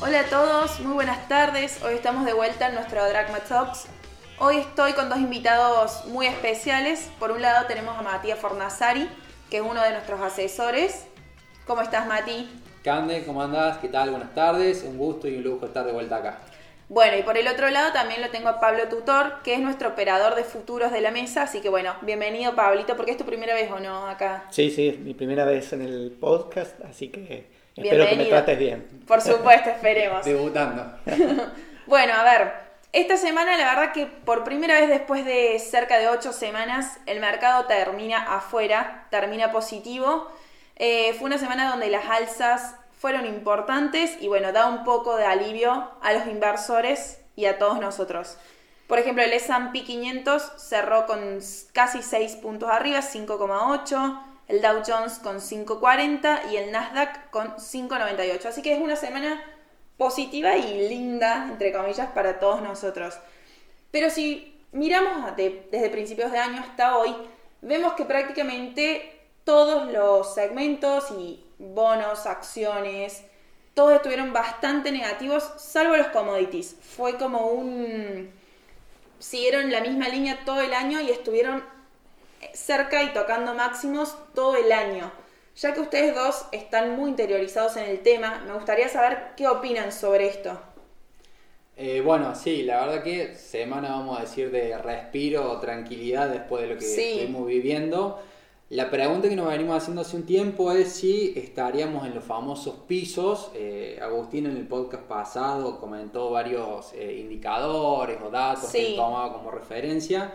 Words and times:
Hola 0.00 0.20
a 0.20 0.24
todos, 0.24 0.80
muy 0.80 0.94
buenas 0.94 1.28
tardes. 1.28 1.82
Hoy 1.82 1.94
estamos 1.94 2.26
de 2.26 2.34
vuelta 2.34 2.68
en 2.68 2.74
nuestro 2.74 3.06
Dragma 3.08 3.38
Talks. 3.38 3.86
Hoy 4.38 4.58
estoy 4.58 4.92
con 4.92 5.08
dos 5.08 5.18
invitados 5.18 6.04
muy 6.06 6.26
especiales. 6.26 7.10
Por 7.18 7.30
un 7.30 7.40
lado 7.40 7.66
tenemos 7.66 7.98
a 7.98 8.02
Matías 8.02 8.38
Fornazari, 8.38 9.08
que 9.50 9.58
es 9.58 9.62
uno 9.62 9.82
de 9.82 9.92
nuestros 9.92 10.20
asesores. 10.20 11.06
¿Cómo 11.66 11.80
estás, 11.80 12.06
Mati? 12.06 12.50
Cande, 12.82 13.24
¿cómo 13.24 13.42
andás? 13.42 13.78
¿Qué 13.78 13.88
tal? 13.88 14.10
Buenas 14.10 14.34
tardes. 14.34 14.82
Un 14.82 14.98
gusto 14.98 15.26
y 15.26 15.36
un 15.38 15.44
lujo 15.44 15.64
estar 15.64 15.86
de 15.86 15.92
vuelta 15.92 16.16
acá. 16.16 16.40
Bueno, 16.88 17.16
y 17.16 17.22
por 17.22 17.38
el 17.38 17.48
otro 17.48 17.70
lado 17.70 17.92
también 17.92 18.20
lo 18.20 18.28
tengo 18.28 18.48
a 18.50 18.60
Pablo 18.60 18.88
Tutor, 18.88 19.40
que 19.42 19.54
es 19.54 19.60
nuestro 19.60 19.90
operador 19.90 20.34
de 20.34 20.44
futuros 20.44 20.92
de 20.92 21.00
la 21.00 21.10
mesa. 21.10 21.42
Así 21.42 21.60
que 21.60 21.70
bueno, 21.70 21.94
bienvenido, 22.02 22.54
Pablito, 22.54 22.94
porque 22.94 23.12
es 23.12 23.16
tu 23.16 23.24
primera 23.24 23.54
vez 23.54 23.70
o 23.70 23.80
no 23.80 24.06
acá. 24.06 24.44
Sí, 24.50 24.70
sí, 24.70 24.88
es 24.88 24.98
mi 24.98 25.14
primera 25.14 25.46
vez 25.46 25.72
en 25.72 25.80
el 25.80 26.14
podcast, 26.20 26.78
así 26.84 27.08
que 27.08 27.46
espero 27.74 28.06
que 28.06 28.16
me 28.16 28.26
trates 28.26 28.58
bien. 28.58 28.86
Por 29.06 29.22
supuesto, 29.22 29.70
esperemos. 29.70 30.24
Debutando. 30.26 30.98
bueno, 31.86 32.12
a 32.12 32.22
ver, 32.22 32.52
esta 32.92 33.16
semana 33.16 33.56
la 33.56 33.74
verdad 33.74 33.92
que 33.92 34.06
por 34.06 34.44
primera 34.44 34.78
vez 34.78 34.90
después 34.90 35.24
de 35.24 35.58
cerca 35.58 35.98
de 35.98 36.08
ocho 36.08 36.34
semanas 36.34 36.98
el 37.06 37.18
mercado 37.18 37.64
termina 37.64 38.36
afuera, 38.36 39.06
termina 39.10 39.52
positivo. 39.52 40.30
Eh, 40.76 41.14
fue 41.14 41.26
una 41.26 41.38
semana 41.38 41.70
donde 41.70 41.88
las 41.88 42.04
alzas 42.10 42.76
fueron 43.04 43.26
importantes 43.26 44.16
y 44.22 44.28
bueno, 44.28 44.50
da 44.52 44.66
un 44.66 44.82
poco 44.82 45.18
de 45.18 45.26
alivio 45.26 45.90
a 46.00 46.14
los 46.14 46.26
inversores 46.26 47.20
y 47.36 47.44
a 47.44 47.58
todos 47.58 47.78
nosotros. 47.78 48.38
Por 48.86 48.98
ejemplo, 48.98 49.22
el 49.22 49.34
S&P 49.34 49.84
500 49.84 50.52
cerró 50.56 51.04
con 51.04 51.38
casi 51.74 52.02
6 52.02 52.36
puntos 52.36 52.70
arriba, 52.70 53.00
5,8, 53.00 54.22
el 54.48 54.62
Dow 54.62 54.82
Jones 54.86 55.18
con 55.18 55.36
5,40 55.36 56.50
y 56.50 56.56
el 56.56 56.72
Nasdaq 56.72 57.28
con 57.28 57.56
5,98. 57.56 58.46
Así 58.46 58.62
que 58.62 58.72
es 58.72 58.80
una 58.80 58.96
semana 58.96 59.38
positiva 59.98 60.56
y 60.56 60.88
linda, 60.88 61.48
entre 61.50 61.74
comillas, 61.74 62.08
para 62.12 62.38
todos 62.38 62.62
nosotros. 62.62 63.18
Pero 63.90 64.08
si 64.08 64.58
miramos 64.72 65.36
desde 65.36 65.90
principios 65.90 66.32
de 66.32 66.38
año 66.38 66.58
hasta 66.58 66.96
hoy, 66.96 67.14
vemos 67.60 67.92
que 67.92 68.06
prácticamente 68.06 69.28
todos 69.44 69.92
los 69.92 70.32
segmentos 70.32 71.10
y 71.10 71.43
bonos, 71.58 72.26
acciones, 72.26 73.22
todos 73.74 73.94
estuvieron 73.94 74.32
bastante 74.32 74.92
negativos, 74.92 75.50
salvo 75.56 75.96
los 75.96 76.08
commodities. 76.08 76.76
Fue 76.80 77.16
como 77.16 77.48
un... 77.48 78.30
Siguieron 79.18 79.70
la 79.72 79.80
misma 79.80 80.08
línea 80.08 80.44
todo 80.44 80.60
el 80.60 80.72
año 80.72 81.00
y 81.00 81.10
estuvieron 81.10 81.64
cerca 82.52 83.02
y 83.02 83.12
tocando 83.12 83.54
máximos 83.54 84.16
todo 84.34 84.56
el 84.56 84.70
año. 84.70 85.10
Ya 85.56 85.72
que 85.72 85.80
ustedes 85.80 86.14
dos 86.14 86.46
están 86.52 86.96
muy 86.96 87.10
interiorizados 87.10 87.76
en 87.76 87.84
el 87.84 88.00
tema, 88.02 88.42
me 88.46 88.54
gustaría 88.54 88.88
saber 88.88 89.34
qué 89.36 89.48
opinan 89.48 89.92
sobre 89.92 90.26
esto. 90.26 90.60
Eh, 91.76 92.00
bueno, 92.04 92.34
sí, 92.36 92.62
la 92.62 92.86
verdad 92.86 93.02
que 93.02 93.34
semana, 93.34 93.90
vamos 93.90 94.18
a 94.18 94.22
decir, 94.22 94.50
de 94.50 94.78
respiro 94.78 95.50
o 95.50 95.58
tranquilidad 95.58 96.28
después 96.28 96.62
de 96.62 96.74
lo 96.74 96.78
que 96.78 96.84
estuvimos 96.84 97.46
viviendo. 97.46 98.20
La 98.70 98.90
pregunta 98.90 99.28
que 99.28 99.36
nos 99.36 99.46
venimos 99.46 99.76
haciendo 99.76 100.00
hace 100.00 100.16
un 100.16 100.22
tiempo 100.24 100.72
es 100.72 100.94
si 100.94 101.34
estaríamos 101.36 102.06
en 102.06 102.14
los 102.14 102.24
famosos 102.24 102.76
pisos. 102.88 103.50
Eh, 103.54 104.00
Agustín 104.02 104.46
en 104.46 104.56
el 104.56 104.66
podcast 104.66 105.04
pasado 105.04 105.78
comentó 105.78 106.30
varios 106.30 106.94
eh, 106.94 107.18
indicadores 107.20 108.18
o 108.24 108.30
datos 108.30 108.72
que 108.72 108.94
tomaba 108.96 109.34
como 109.34 109.50
referencia. 109.50 110.32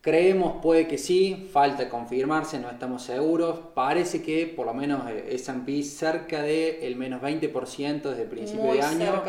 Creemos, 0.00 0.62
puede 0.62 0.88
que 0.88 0.96
sí, 0.96 1.50
falta 1.52 1.90
confirmarse, 1.90 2.58
no 2.58 2.70
estamos 2.70 3.02
seguros. 3.02 3.58
Parece 3.74 4.22
que 4.22 4.46
por 4.46 4.64
lo 4.64 4.72
menos 4.72 5.06
eh, 5.10 5.34
S&P 5.34 5.82
cerca 5.82 6.40
del 6.40 6.96
menos 6.96 7.20
20% 7.20 8.02
desde 8.02 8.22
el 8.22 8.28
principio 8.28 8.72
de 8.72 8.80
año. 8.80 9.22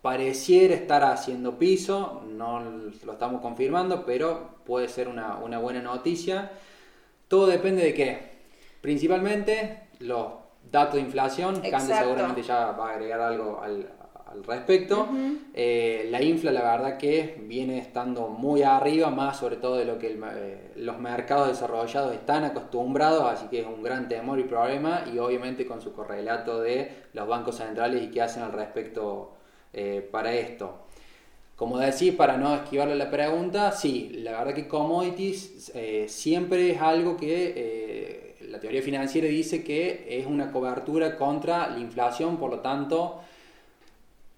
Pareciera 0.00 0.74
estar 0.74 1.04
haciendo 1.04 1.58
piso, 1.58 2.22
no 2.26 2.60
lo 2.60 3.12
estamos 3.12 3.42
confirmando, 3.42 4.04
pero 4.06 4.54
puede 4.64 4.88
ser 4.88 5.08
una, 5.08 5.36
una 5.36 5.58
buena 5.58 5.82
noticia. 5.82 6.50
Todo 7.34 7.48
depende 7.48 7.82
de 7.82 7.94
qué. 7.94 8.18
Principalmente 8.80 9.88
los 9.98 10.34
datos 10.70 10.94
de 10.94 11.00
inflación. 11.00 11.60
Cande 11.68 11.92
seguramente 11.92 12.44
ya 12.44 12.70
va 12.70 12.90
a 12.90 12.92
agregar 12.92 13.20
algo 13.20 13.60
al, 13.60 13.90
respecto. 14.46 15.08
Eh, 15.52 16.06
la 16.12 16.22
infla, 16.22 16.52
la 16.52 16.62
verdad 16.62 16.96
que 16.96 17.42
viene 17.44 17.78
estando 17.78 18.28
muy 18.28 18.62
arriba, 18.62 19.10
más 19.10 19.38
sobre 19.38 19.56
todo 19.56 19.78
de 19.78 19.84
lo 19.84 19.98
que 19.98 20.16
eh, 20.16 20.70
los 20.76 21.00
mercados 21.00 21.48
desarrollados 21.48 22.14
están 22.14 22.44
acostumbrados, 22.44 23.24
así 23.24 23.48
que 23.48 23.62
es 23.62 23.66
un 23.66 23.82
gran 23.82 24.08
temor 24.08 24.38
y 24.38 24.44
problema. 24.44 25.02
Y 25.12 25.18
obviamente 25.18 25.66
con 25.66 25.80
su 25.80 25.92
correlato 25.92 26.60
de 26.60 27.06
los 27.14 27.26
bancos 27.26 27.56
centrales 27.56 28.00
y 28.00 28.12
qué 28.12 28.22
hacen 28.22 28.44
al 28.44 28.52
respecto 28.52 29.32
eh, 29.72 30.08
para 30.08 30.32
esto. 30.34 30.83
Como 31.64 31.78
decís, 31.78 32.12
para 32.12 32.36
no 32.36 32.54
esquivarle 32.54 32.94
la 32.94 33.10
pregunta, 33.10 33.72
sí, 33.72 34.10
la 34.16 34.32
verdad 34.32 34.52
que 34.52 34.68
commodities 34.68 35.72
eh, 35.74 36.04
siempre 36.10 36.72
es 36.72 36.78
algo 36.82 37.16
que 37.16 37.54
eh, 37.56 38.36
la 38.50 38.60
teoría 38.60 38.82
financiera 38.82 39.26
dice 39.28 39.64
que 39.64 40.06
es 40.10 40.26
una 40.26 40.52
cobertura 40.52 41.16
contra 41.16 41.70
la 41.70 41.78
inflación, 41.78 42.36
por 42.36 42.50
lo 42.50 42.58
tanto, 42.60 43.22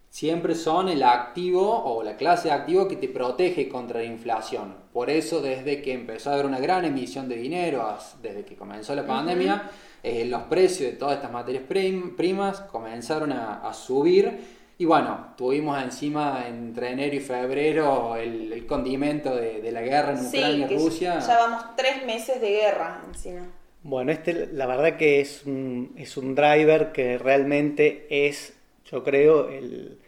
siempre 0.09 0.55
son 0.55 0.89
el 0.89 1.03
activo 1.03 1.69
o 1.69 2.05
la 2.05 2.17
clase 2.17 2.47
de 2.47 2.55
activo 2.55 2.87
que 2.87 2.95
te 2.95 3.09
protege 3.09 3.69
contra 3.69 3.99
la 3.99 4.07
inflación. 4.07 4.77
Por 4.93 5.11
eso, 5.11 5.43
desde 5.43 5.83
que 5.83 5.95
empezó 5.95 6.31
a 6.31 6.35
haber 6.35 6.47
una 6.47 6.61
gran 6.61 6.85
emisión 6.85 7.29
de 7.29 7.35
dinero, 7.35 7.99
desde 8.23 8.45
que 8.45 8.55
comenzó 8.55 8.95
la 8.95 9.05
pandemia, 9.05 9.69
eh, 10.01 10.27
los 10.27 10.43
precios 10.43 10.93
de 10.93 10.97
todas 10.97 11.17
estas 11.17 11.33
materias 11.33 11.65
primas 11.67 12.61
comenzaron 12.61 13.33
a 13.33 13.75
subir 13.75 14.56
y 14.79 14.85
bueno, 14.85 15.35
tuvimos 15.39 15.83
encima 15.83 16.47
entre 16.47 16.91
enero 16.91 17.17
y 17.17 17.21
febrero 17.21 18.17
el, 18.17 18.67
condimento 18.67 19.35
de, 19.35 19.73
la 19.73 19.81
guerra 19.81 20.13
en 20.13 20.27
Ucrania 20.27 20.69
y 20.71 20.77
Rusia. 20.77 21.19
Ya 21.21 21.39
vamos 21.39 21.65
tres 21.77 22.05
meses 22.05 22.41
de 22.43 22.51
guerra 22.51 23.03
encima. 23.07 23.47
Bueno, 23.83 24.13
este 24.13 24.49
la 24.53 24.67
verdad 24.67 24.97
que 24.97 25.21
es 25.21 25.47
un, 25.47 25.95
es 25.97 26.19
un 26.19 26.35
driver 26.35 26.93
que 26.93 27.17
realmente 27.17 28.07
es, 28.11 28.55
yo 28.85 29.03
creo, 29.03 29.49
el, 29.49 29.99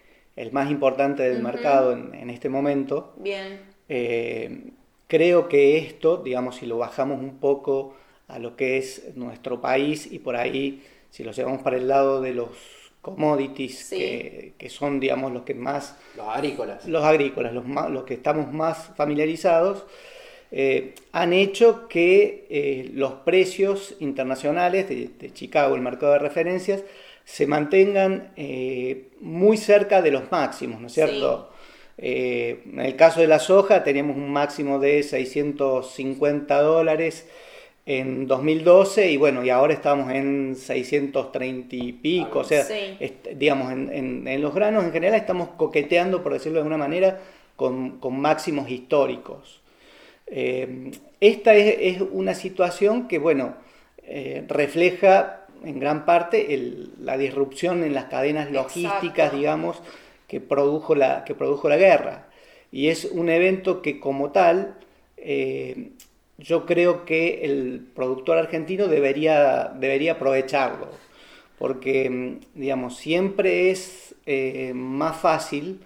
más 0.53 0.71
importante 0.71 1.23
del 1.23 1.43
mercado 1.43 1.93
en, 1.93 2.29
este 2.29 2.51
momento. 2.51 3.15
Bien. 3.17 3.61
Eh, 3.89 4.73
creo 5.07 5.49
que 5.49 5.79
esto, 5.79 6.19
digamos, 6.19 6.57
si 6.57 6.67
lo 6.67 6.77
bajamos 6.77 7.21
un 7.21 7.39
poco 7.39 7.97
a 8.29 8.39
lo 8.39 8.55
que 8.55 8.77
es 8.77 9.17
nuestro 9.17 9.63
país 9.63 10.07
y 10.13 10.19
por 10.19 10.37
ahí, 10.37 10.85
si 11.11 11.25
lo 11.25 11.33
llevamos 11.33 11.63
para 11.63 11.79
el 11.79 11.89
lado 11.89 12.21
de 12.21 12.35
los 12.35 12.78
commodities, 13.11 13.91
que, 13.91 14.69
son, 14.69 15.01
digamos, 15.01 15.33
los 15.33 15.43
que 15.43 15.55
más... 15.55 15.97
Los 16.17 16.29
agrícolas. 16.29 16.87
Los 16.87 17.05
agrícolas, 17.05 17.53
los, 17.53 17.65
los 17.67 18.05
que 18.05 18.15
estamos 18.15 18.53
más 18.53 18.91
familiarizados, 18.97 19.85
eh, 20.51 20.95
han 21.13 21.33
hecho 21.33 21.89
que 21.89 22.47
eh, 22.49 22.91
los 22.95 23.13
precios 23.25 23.97
internacionales 24.01 24.89
de, 24.89 25.33
Chicago, 25.33 25.75
el 25.75 25.83
mercado 25.83 26.15
de 26.15 26.21
referencias, 26.21 26.83
se 27.25 27.47
mantengan 27.47 28.33
eh, 28.37 29.09
muy 29.21 29.59
cerca 29.59 30.01
de 30.01 30.11
los 30.11 30.31
máximos, 30.31 30.81
¿no 30.81 30.87
es 30.87 30.95
cierto? 30.95 31.53
en 32.01 32.79
el 32.79 32.95
caso 32.95 33.21
de 33.21 33.27
la 33.27 33.41
soja 33.41 33.83
teníamos 33.83 34.17
un 34.17 34.31
máximo 34.31 34.79
de 34.79 35.03
650 35.03 36.63
dólares 36.63 37.27
en 37.89 38.27
2012 38.27 39.13
y 39.13 39.17
bueno, 39.17 39.43
y 39.43 39.49
ahora 39.49 39.73
estamos 39.73 40.13
en 40.13 40.57
630 40.57 41.75
y 41.75 41.93
pico, 41.95 42.41
o 42.41 42.45
sea, 42.45 42.67
digamos, 43.35 43.73
en, 43.73 44.43
los 44.43 44.55
granos 44.55 44.85
en 44.85 44.93
general 44.93 45.19
estamos 45.19 45.49
coqueteando, 45.57 46.23
por 46.23 46.35
decirlo 46.35 46.57
de 46.57 46.61
alguna 46.61 46.77
manera, 46.77 47.19
con, 47.57 47.99
máximos 48.13 48.71
históricos. 48.71 49.63
Eh, 50.27 50.91
esta 51.21 51.55
es, 51.55 52.03
una 52.13 52.35
situación 52.35 53.09
que, 53.09 53.19
bueno, 53.19 53.55
eh, 54.03 54.45
refleja 54.49 55.47
en 55.65 55.81
gran 55.81 56.05
parte 56.05 56.47
la 57.01 57.17
disrupción 57.17 57.85
en 57.85 57.95
las 57.95 58.05
cadenas 58.05 58.51
logísticas, 58.51 59.33
digamos, 59.33 59.81
que 60.27 60.43
produjo, 60.43 60.95
la, 60.95 61.25
que 61.25 61.35
produjo 61.35 61.71
la 61.71 61.79
guerra. 61.79 62.29
Y 62.71 62.89
es 62.89 63.07
un 63.07 63.31
evento 63.31 63.81
que 63.81 63.99
como 63.99 64.31
tal 64.31 64.75
eh, 65.17 65.93
yo 66.39 66.67
creo 66.67 67.05
que 67.05 67.45
el 67.45 67.87
productor 67.95 68.39
argentino 68.39 68.87
debería, 68.87 69.73
debería 69.75 70.13
aprovecharlo, 70.13 70.89
porque, 71.59 72.09
mm, 72.09 72.41
digamos, 72.55 72.97
siempre 72.97 73.71
es 73.71 74.15
eh, 74.25 74.73
más 74.75 75.17
fácil 75.17 75.81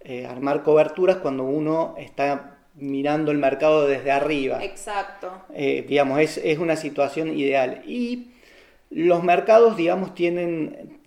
eh, 0.00 0.24
armar 0.24 0.62
coberturas 0.62 1.16
cuando 1.16 1.42
uno 1.42 1.96
está 1.98 2.58
mirando 2.76 3.32
el 3.32 3.38
mercado 3.38 3.88
desde 3.88 4.12
arriba. 4.12 4.62
Exacto. 4.62 5.32
Eh, 5.52 5.84
digamos, 5.88 6.20
es, 6.20 6.38
es, 6.38 6.58
una 6.58 6.76
situación 6.76 7.36
ideal. 7.36 7.82
Y 7.86 8.28
los 8.90 9.24
mercados, 9.24 9.76
digamos, 9.76 10.14
tienen 10.14 11.00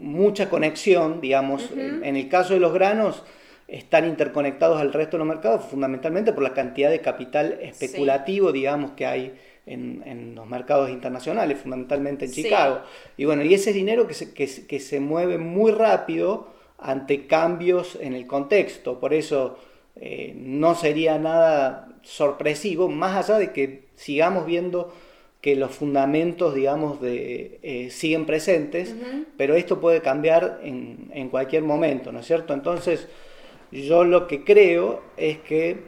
mucha 0.00 0.50
conexión, 0.50 1.20
digamos, 1.20 1.70
en 1.76 2.16
el 2.16 2.28
caso 2.28 2.54
de 2.54 2.60
los 2.60 2.72
granos, 2.72 3.22
están 3.68 4.06
interconectados 4.06 4.80
al 4.80 4.92
resto 4.92 5.16
de 5.16 5.24
los 5.24 5.28
mercados, 5.28 5.64
fundamentalmente 5.64 6.32
por 6.32 6.42
la 6.42 6.52
cantidad 6.52 6.90
de 6.90 7.00
capital 7.00 7.58
especulativo, 7.60 8.52
digamos, 8.52 8.92
que 8.92 9.06
hay 9.06 9.34
en, 9.66 10.34
los 10.34 10.46
mercados 10.46 10.90
internacionales, 10.90 11.58
fundamentalmente 11.58 12.26
en 12.26 12.32
Chicago. 12.32 12.80
Y 13.16 13.24
bueno, 13.24 13.42
y 13.42 13.54
ese 13.54 13.72
dinero 13.72 14.06
que 14.06 14.14
se, 14.14 14.34
que, 14.34 14.46
que 14.66 14.80
se 14.80 15.00
mueve 15.00 15.38
muy 15.38 15.72
rápido 15.72 16.48
ante 16.78 17.26
cambios 17.26 17.96
en 18.00 18.14
el 18.14 18.26
contexto. 18.26 19.00
Por 19.00 19.14
eso 19.14 19.58
eh, 19.96 20.34
no 20.36 20.74
sería 20.74 21.18
nada 21.18 21.88
sorpresivo, 22.02 22.88
más 22.88 23.16
allá 23.16 23.38
de 23.38 23.52
que 23.52 23.84
sigamos 23.94 24.44
viendo 24.44 24.92
que 25.40 25.56
los 25.56 25.72
fundamentos, 25.72 26.54
digamos, 26.54 27.00
de, 27.00 27.58
eh, 27.62 27.90
siguen 27.90 28.24
presentes, 28.24 28.94
pero 29.36 29.54
esto 29.54 29.78
puede 29.78 30.00
cambiar 30.00 30.60
en, 30.62 31.10
en, 31.12 31.28
cualquier 31.28 31.62
momento, 31.62 32.12
¿no 32.12 32.20
es 32.20 32.26
cierto? 32.26 32.54
Entonces, 32.54 33.08
yo 33.82 34.04
lo 34.04 34.26
que 34.26 34.44
creo 34.44 35.02
es 35.16 35.38
que 35.38 35.78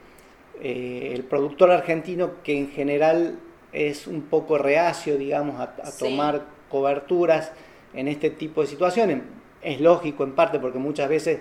eh, 0.61 1.13
el 1.15 1.25
productor 1.25 1.71
argentino, 1.71 2.43
que 2.43 2.59
en 2.59 2.71
general 2.71 3.39
es 3.73 4.07
un 4.07 4.23
poco 4.23 4.59
reacio, 4.59 5.17
digamos, 5.17 5.61
a, 5.61 5.77
tomar 5.99 6.47
coberturas 6.69 7.53
en 7.95 8.09
este 8.09 8.31
tipo 8.31 8.63
de 8.63 8.67
situaciones, 8.67 9.19
es 9.63 9.81
lógico 9.81 10.25
en 10.25 10.33
parte 10.33 10.59
porque 10.59 10.79
muchas 10.79 11.09
veces 11.09 11.41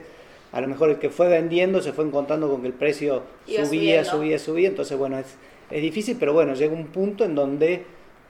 a 0.52 0.62
lo 0.62 0.68
mejor 0.68 0.90
el 0.90 1.00
que 1.00 1.10
fue 1.10 1.28
vendiendo 1.28 1.82
se 1.82 1.94
fue 1.94 2.06
encontrando 2.06 2.50
con 2.50 2.62
que 2.62 2.68
el 2.68 2.74
precio 2.74 3.24
subía, 3.46 4.06
subía, 4.06 4.40
subía, 4.40 4.70
entonces 4.70 4.98
bueno, 4.98 5.18
es, 5.18 5.36
es 5.70 5.82
difícil, 5.82 6.18
pero 6.20 6.34
bueno, 6.34 6.54
llega 6.54 6.74
un 6.74 6.88
punto 6.88 7.26
en 7.26 7.36
donde 7.36 7.84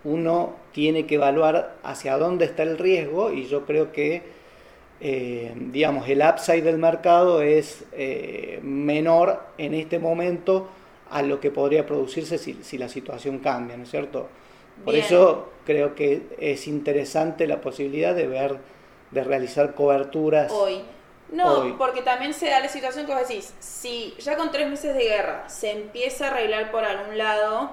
uno 0.03 0.55
tiene 0.71 1.05
que 1.05 1.15
evaluar 1.15 1.77
hacia 1.83 2.17
dónde 2.17 2.45
está 2.45 2.63
el 2.63 2.77
riesgo 2.77 3.31
y 3.31 3.47
yo 3.47 3.65
creo 3.65 3.91
que, 3.91 4.21
eh, 5.01 5.53
digamos, 5.55 6.07
el 6.07 6.21
upside 6.21 6.63
del 6.63 6.77
mercado 6.77 7.41
es 7.41 7.83
eh, 7.91 8.59
menor 8.63 9.41
en 9.57 9.73
este 9.73 9.99
momento 9.99 10.69
a 11.09 11.21
lo 11.21 11.39
que 11.39 11.51
podría 11.51 11.85
producirse 11.85 12.37
si, 12.37 12.55
si 12.63 12.77
la 12.77 12.89
situación 12.89 13.39
cambia, 13.39 13.77
¿no 13.77 13.83
es 13.83 13.91
cierto? 13.91 14.27
Por 14.83 14.95
eso 14.95 15.49
creo 15.65 15.95
que 15.95 16.23
es 16.37 16.67
interesante 16.67 17.47
la 17.47 17.61
posibilidad 17.61 18.13
de 18.13 18.27
ver, 18.27 18.57
de 19.11 19.23
realizar 19.23 19.73
coberturas. 19.73 20.51
Hoy. 20.51 20.81
No, 21.31 21.75
porque 21.77 22.01
también 22.01 22.33
se 22.33 22.49
da 22.49 22.59
la 22.59 22.67
situación 22.67 23.07
que 23.07 23.13
vos 23.13 23.27
decís, 23.27 23.53
si 23.59 24.13
ya 24.19 24.37
con 24.37 24.51
tres 24.51 24.69
meses 24.69 24.93
de 24.93 25.03
guerra 25.03 25.49
se 25.49 25.71
empieza 25.71 26.25
a 26.25 26.31
arreglar 26.31 26.71
por 26.71 26.83
algún 26.83 27.17
lado 27.17 27.71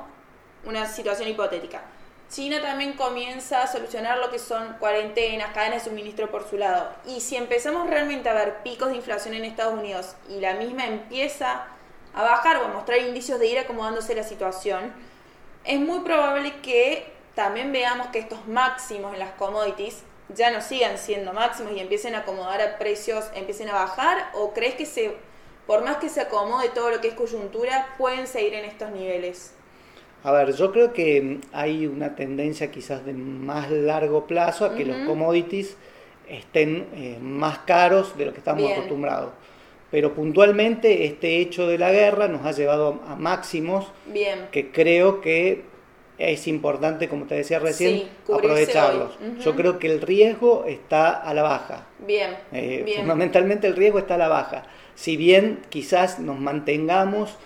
una 0.64 0.86
situación 0.86 1.28
hipotética, 1.28 1.82
China 2.32 2.62
también 2.62 2.94
comienza 2.94 3.62
a 3.62 3.66
solucionar 3.66 4.16
lo 4.16 4.30
que 4.30 4.38
son 4.38 4.76
cuarentenas, 4.78 5.52
cadenas 5.52 5.84
de 5.84 5.90
suministro 5.90 6.30
por 6.30 6.48
su 6.48 6.56
lado, 6.56 6.88
y 7.06 7.20
si 7.20 7.36
empezamos 7.36 7.90
realmente 7.90 8.30
a 8.30 8.32
ver 8.32 8.62
picos 8.62 8.88
de 8.88 8.96
inflación 8.96 9.34
en 9.34 9.44
Estados 9.44 9.78
Unidos 9.78 10.16
y 10.30 10.40
la 10.40 10.54
misma 10.54 10.86
empieza 10.86 11.66
a 12.14 12.22
bajar 12.22 12.56
o 12.56 12.64
a 12.64 12.68
mostrar 12.68 13.00
indicios 13.00 13.38
de 13.38 13.48
ir 13.48 13.58
acomodándose 13.58 14.14
la 14.14 14.22
situación, 14.22 14.94
es 15.64 15.78
muy 15.78 16.00
probable 16.00 16.54
que 16.62 17.12
también 17.34 17.70
veamos 17.70 18.06
que 18.06 18.20
estos 18.20 18.48
máximos 18.48 19.12
en 19.12 19.18
las 19.18 19.32
commodities 19.32 20.02
ya 20.30 20.50
no 20.50 20.62
sigan 20.62 20.96
siendo 20.96 21.34
máximos 21.34 21.72
y 21.72 21.80
empiecen 21.80 22.14
a 22.14 22.20
acomodar 22.20 22.62
a 22.62 22.78
precios, 22.78 23.26
empiecen 23.34 23.68
a 23.68 23.74
bajar? 23.74 24.30
¿O 24.32 24.54
crees 24.54 24.74
que 24.74 24.86
se, 24.86 25.14
por 25.66 25.84
más 25.84 25.98
que 25.98 26.08
se 26.08 26.22
acomode 26.22 26.70
todo 26.70 26.88
lo 26.88 27.02
que 27.02 27.08
es 27.08 27.14
coyuntura, 27.14 27.94
pueden 27.98 28.26
seguir 28.26 28.54
en 28.54 28.64
estos 28.64 28.90
niveles? 28.90 29.52
A 30.24 30.32
ver, 30.32 30.54
yo 30.54 30.70
creo 30.72 30.92
que 30.92 31.38
hay 31.52 31.86
una 31.86 32.14
tendencia 32.14 32.70
quizás 32.70 33.04
de 33.04 33.12
más 33.12 33.70
largo 33.70 34.26
plazo 34.26 34.64
a 34.64 34.74
que 34.74 34.84
los 34.84 34.96
commodities 35.06 35.76
estén 36.28 36.86
eh, 36.94 37.18
más 37.20 37.58
caros 37.58 38.16
de 38.16 38.26
lo 38.26 38.32
que 38.32 38.38
estamos 38.38 38.70
acostumbrados. 38.70 39.32
Pero 39.90 40.14
puntualmente 40.14 41.04
este 41.04 41.38
hecho 41.38 41.66
de 41.66 41.76
la 41.76 41.90
guerra 41.90 42.28
nos 42.28 42.46
ha 42.46 42.52
llevado 42.52 43.00
a 43.06 43.16
máximos 43.16 43.86
Bien. 44.06 44.48
que 44.50 44.70
creo 44.70 45.20
que 45.20 45.64
es 46.18 46.46
importante, 46.46 47.08
como 47.08 47.26
te 47.26 47.34
decía 47.34 47.58
recién, 47.58 48.08
aprovecharlos. 48.32 49.18
Yo 49.44 49.56
creo 49.56 49.78
que 49.78 49.88
el 49.88 50.00
riesgo 50.00 50.64
está 50.66 51.10
a 51.10 51.34
la 51.34 51.42
baja. 51.42 51.86
Eh, 52.52 52.82
bien, 52.84 52.98
Fundamentalmente 53.00 53.66
el 53.66 53.76
riesgo 53.76 53.98
está 53.98 54.14
a 54.14 54.18
la 54.18 54.28
baja. 54.28 54.62
Si 54.94 55.16
bien 55.16 55.60
quizás 55.68 56.20
nos 56.20 56.38
mantengamos, 56.38 57.36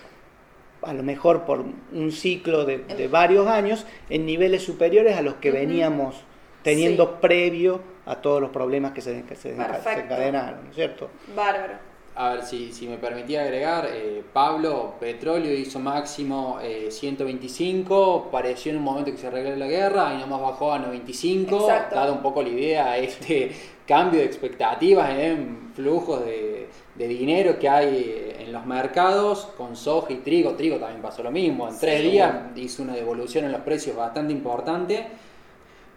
a 0.87 0.93
lo 0.93 1.03
mejor 1.03 1.43
por 1.43 1.65
un 1.91 2.11
ciclo 2.13 2.63
de, 2.63 3.07
varios 3.11 3.45
años, 3.47 3.85
en 4.09 4.25
niveles 4.25 4.63
superiores 4.63 5.17
a 5.17 5.21
los 5.21 5.35
que 5.35 5.51
veníamos 5.51 6.15
teniendo 6.63 7.19
previo 7.19 7.81
a 8.05 8.15
todos 8.15 8.39
los 8.39 8.51
problemas 8.51 8.93
que 8.93 9.01
se, 9.01 9.23
que 9.23 9.35
se 9.35 9.51
encadenaron, 9.51 10.63
¿no 10.63 10.69
es 10.69 10.75
cierto? 10.75 11.09
Bárbaro. 11.35 11.73
A 12.15 12.29
ver, 12.29 12.43
si, 12.45 12.71
si 12.71 12.87
me 12.87 12.97
permitía 12.97 13.43
agregar, 13.43 13.87
eh, 13.91 14.23
Pablo, 14.33 14.95
petróleo 14.99 15.53
hizo 15.53 15.77
máximo 15.77 16.57
125, 16.89 18.23
eh, 18.25 18.29
pareció 18.31 18.71
en 18.71 18.77
un 18.77 18.83
momento 18.83 19.11
que 19.11 19.17
se 19.17 19.27
arregló 19.27 19.55
la 19.55 19.67
guerra 19.67 20.15
y 20.15 20.21
nomás 20.21 20.41
bajó 20.41 20.73
a 20.73 20.79
95, 20.79 21.67
dado 21.91 22.13
un 22.13 22.23
poco 22.23 22.41
la 22.41 22.49
idea 22.49 22.97
este 22.97 23.51
cambio 23.85 24.21
de 24.21 24.25
expectativas 24.25 25.11
en 25.11 25.71
flujos 25.75 26.25
de, 26.25 26.69
dinero 26.95 27.59
que 27.59 27.69
hay 27.69 28.26
en 28.47 28.53
los 28.53 28.65
mercados 28.65 29.49
con 29.57 29.75
soja 29.75 30.13
y 30.13 30.17
trigo. 30.17 30.55
Trigo 30.55 30.77
también 30.77 31.01
pasó 31.01 31.21
lo 31.21 31.31
mismo, 31.31 31.67
en 31.67 31.77
tres 31.77 32.01
días 32.01 32.33
hizo 32.55 32.81
una 32.81 32.93
devolución 32.93 33.45
en 33.45 33.51
los 33.51 33.61
precios 33.61 33.95
bastante 33.95 34.31
importante, 34.31 35.05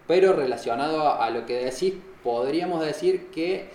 pero 0.06 0.32
relacionado 0.32 1.14
a 1.20 1.30
lo 1.30 1.46
que 1.46 1.64
decís, 1.64 1.94
podríamos 2.24 2.84
decir 2.84 3.28
que 3.30 3.68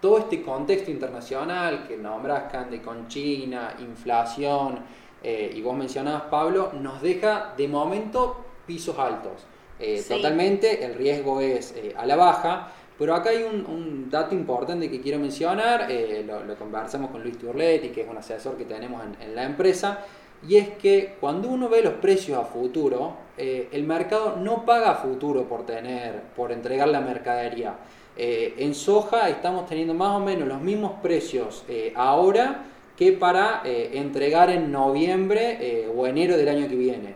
todo 0.00 0.18
este 0.18 0.42
contexto 0.42 0.90
internacional 0.90 1.86
que 1.86 1.96
nombras, 1.96 2.50
Candy, 2.50 2.78
con 2.80 3.08
China, 3.08 3.74
inflación, 3.78 4.80
eh, 5.22 5.52
y 5.54 5.60
vos 5.60 5.76
mencionabas, 5.76 6.22
Pablo, 6.22 6.72
nos 6.74 7.00
deja 7.00 7.54
de 7.56 7.68
momento 7.68 8.44
pisos 8.66 8.98
altos. 8.98 9.46
Eh, 9.80 10.04
totalmente, 10.06 10.84
el 10.84 10.94
riesgo 10.94 11.40
es 11.40 11.72
eh, 11.76 11.94
a 11.96 12.04
la 12.04 12.16
baja, 12.16 12.72
pero 12.98 13.14
acá 13.14 13.30
hay 13.30 13.44
un, 13.44 14.08
dato 14.10 14.34
importante 14.34 14.90
que 14.90 15.00
quiero 15.00 15.18
mencionar, 15.18 15.88
lo, 16.26 16.54
conversamos 16.56 17.10
con 17.10 17.22
Luis 17.22 17.38
Turletti, 17.38 17.90
que 17.90 18.02
es 18.02 18.08
un 18.08 18.16
asesor 18.16 18.56
que 18.56 18.64
tenemos 18.64 19.02
en, 19.20 19.34
la 19.34 19.44
empresa, 19.44 20.00
y 20.46 20.56
es 20.56 20.70
que 20.70 21.16
cuando 21.20 21.48
uno 21.48 21.68
ve 21.68 21.82
los 21.82 21.94
precios 21.94 22.38
a 22.38 22.44
futuro, 22.44 23.14
el 23.36 23.84
mercado 23.84 24.36
no 24.36 24.64
paga 24.64 24.92
a 24.92 24.94
futuro 24.96 25.44
por 25.44 25.64
tener, 25.64 26.22
por 26.34 26.50
entregar 26.50 26.88
la 26.88 27.00
mercadería. 27.00 27.76
Eh, 28.20 28.54
en 28.58 28.74
soja 28.74 29.28
estamos 29.28 29.68
teniendo 29.68 29.94
más 29.94 30.16
o 30.16 30.18
menos 30.18 30.48
los 30.48 30.60
mismos 30.60 30.94
precios 31.00 31.64
eh, 31.68 31.92
ahora 31.94 32.64
que 32.96 33.12
para 33.12 33.62
eh, 33.64 33.90
entregar 33.92 34.50
en 34.50 34.72
noviembre 34.72 35.86
o 35.94 36.04
enero 36.04 36.36
del 36.36 36.48
año 36.48 36.68
que 36.68 36.74
viene. 36.74 37.14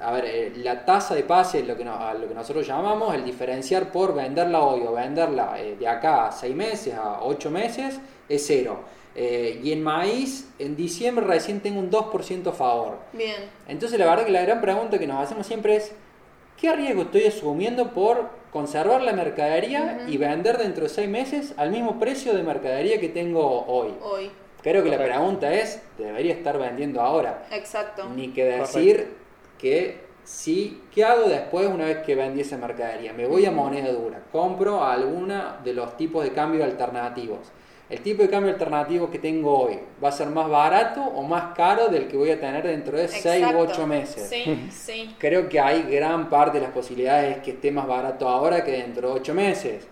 A 0.00 0.12
ver, 0.12 0.56
la 0.56 0.84
tasa 0.84 1.14
de 1.14 1.22
pase, 1.22 1.62
lo 1.62 1.76
que, 1.76 1.84
a 1.84 2.14
lo 2.14 2.26
que 2.26 2.34
nosotros 2.34 2.66
llamamos 2.66 3.14
el 3.14 3.24
diferenciar 3.24 3.92
por 3.92 4.14
venderla 4.14 4.60
hoy 4.60 4.82
o 4.86 4.92
venderla 4.92 5.54
de 5.54 5.86
acá 5.86 6.28
a 6.28 6.32
6 6.32 6.54
meses, 6.54 6.94
a 6.94 7.22
8 7.22 7.50
meses, 7.50 8.00
es 8.28 8.46
cero. 8.46 8.80
y 9.14 9.72
en 9.72 9.82
maíz, 9.82 10.48
en 10.58 10.76
diciembre 10.76 11.26
recién 11.26 11.60
tengo 11.60 11.80
un 11.80 11.90
2% 11.90 12.46
a 12.46 12.52
favor. 12.52 12.98
Bien. 13.12 13.50
Entonces 13.68 13.98
la 13.98 14.06
verdad 14.06 14.24
que 14.24 14.32
la 14.32 14.42
gran 14.42 14.60
pregunta 14.60 14.98
que 14.98 15.06
nos 15.06 15.22
hacemos 15.22 15.46
siempre 15.46 15.76
es, 15.76 15.92
¿qué 16.56 16.74
riesgo 16.74 17.02
estoy 17.02 17.26
asumiendo 17.26 17.90
por 17.90 18.40
conservar 18.52 19.02
la 19.02 19.12
mercadería 19.12 20.04
y 20.08 20.16
vender 20.16 20.58
dentro 20.58 20.84
de 20.84 20.88
seis 20.88 21.08
meses 21.08 21.54
al 21.56 21.70
mismo 21.70 21.98
precio 21.98 22.34
de 22.34 22.42
mercadería 22.42 23.00
que 23.00 23.08
tengo 23.08 23.64
hoy. 23.66 23.94
Hoy. 24.02 24.30
Creo 24.62 24.82
que 24.84 24.90
la 24.90 24.98
pregunta 24.98 25.52
es, 25.54 25.80
debería 25.96 26.34
estar 26.34 26.58
vendiendo 26.58 27.00
ahora. 27.00 27.46
Exacto. 27.50 28.08
Ni 28.14 28.28
que 28.28 28.44
decir 28.44 29.14
que 29.60 30.00
sí, 30.24 30.82
¿qué 30.92 31.04
hago 31.04 31.28
después 31.28 31.66
una 31.66 31.84
vez 31.84 31.98
que 31.98 32.14
vendí 32.14 32.40
esa 32.40 32.56
mercadería? 32.56 33.12
Me 33.12 33.26
voy 33.26 33.44
a 33.46 33.50
moneda 33.50 33.92
dura, 33.92 34.22
compro 34.32 34.84
alguna 34.84 35.60
de 35.64 35.74
los 35.74 35.96
tipos 35.96 36.24
de 36.24 36.32
cambio 36.32 36.64
alternativos 36.64 37.52
el 37.90 38.02
tipo 38.02 38.22
de 38.22 38.30
cambio 38.30 38.52
alternativo 38.52 39.10
que 39.10 39.18
tengo 39.18 39.62
hoy 39.62 39.76
va 40.02 40.10
a 40.10 40.12
ser 40.12 40.28
más 40.28 40.48
barato 40.48 41.02
o 41.02 41.24
más 41.24 41.56
caro 41.56 41.88
del 41.88 42.06
que 42.06 42.16
voy 42.16 42.30
a 42.30 42.38
tener 42.38 42.64
dentro 42.64 42.96
de 42.96 43.08
6 43.08 43.46
u 43.52 43.58
8 43.58 43.86
meses. 43.86 44.28
Sí, 44.30 44.68
sí. 44.70 45.16
Creo 45.18 45.48
que 45.48 45.58
hay 45.58 45.82
gran 45.82 46.30
parte 46.30 46.58
de 46.58 46.64
las 46.64 46.72
posibilidades 46.72 47.38
que 47.38 47.50
esté 47.50 47.72
más 47.72 47.88
barato 47.88 48.28
ahora 48.28 48.64
que 48.64 48.70
dentro 48.70 49.08
de 49.08 49.14
8 49.14 49.34
meses. 49.34 49.88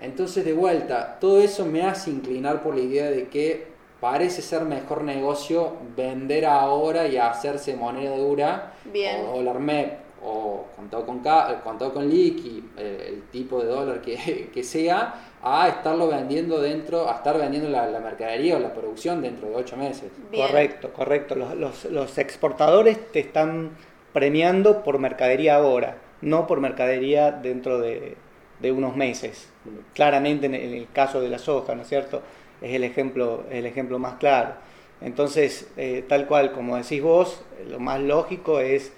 Entonces, 0.00 0.46
de 0.46 0.54
vuelta, 0.54 1.18
todo 1.20 1.42
eso 1.42 1.66
me 1.66 1.82
hace 1.82 2.08
inclinar 2.08 2.62
por 2.62 2.74
la 2.74 2.80
idea 2.80 3.10
de 3.10 3.28
que 3.28 3.66
parece 4.00 4.42
ser 4.42 4.62
mejor 4.62 5.04
negocio 5.04 5.74
vender 5.96 6.46
ahora 6.46 7.06
y 7.06 7.16
hacerse 7.18 7.76
moneda 7.76 8.16
dura 8.16 8.74
Bien. 8.84 9.26
o 9.26 9.36
dólar 9.36 9.60
MEP 9.60 10.10
o 10.22 10.66
contado 10.76 11.06
con, 11.06 11.20
contado 11.64 11.94
con 11.94 12.08
liqui, 12.08 12.62
eh, 12.76 13.06
el 13.08 13.22
tipo 13.30 13.60
de 13.62 13.68
dólar 13.68 14.02
que, 14.02 14.50
que 14.54 14.62
sea, 14.62 15.14
a 15.42 15.68
estarlo 15.68 16.08
vendiendo 16.08 16.60
dentro, 16.60 17.08
a 17.08 17.16
estar 17.16 17.38
vendiendo 17.38 17.68
la, 17.70 17.86
mercadería 18.00 18.56
o 18.56 18.60
la 18.60 18.72
producción 18.72 19.22
dentro 19.22 19.48
de 19.48 19.56
ocho 19.56 19.76
meses. 19.76 20.10
Correcto, 20.34 20.92
correcto. 20.92 21.34
Los, 21.34 22.18
exportadores 22.18 23.10
te 23.12 23.20
están 23.20 23.70
premiando 24.12 24.82
por 24.82 24.98
mercadería 24.98 25.56
ahora, 25.56 25.96
no 26.20 26.46
por 26.46 26.60
mercadería 26.60 27.30
dentro 27.32 27.78
de, 27.78 28.16
unos 28.62 28.96
meses. 28.96 29.48
Claramente 29.94 30.46
en 30.46 30.54
el, 30.54 30.88
caso 30.92 31.20
de 31.20 31.30
la 31.30 31.38
soja, 31.38 31.74
¿no 31.74 31.82
es 31.82 31.88
cierto? 31.88 32.20
Es 32.60 32.74
el 32.74 32.84
ejemplo, 32.84 33.44
el 33.50 33.66
ejemplo 33.66 33.98
más 33.98 34.14
claro. 34.14 34.54
Entonces, 35.00 35.68
eh, 35.76 36.04
tal 36.06 36.26
cual 36.26 36.52
como 36.52 36.76
decís 36.76 37.02
vos, 37.02 37.42
lo 37.68 37.78
más 37.78 38.00
lógico 38.00 38.60
es 38.60 38.92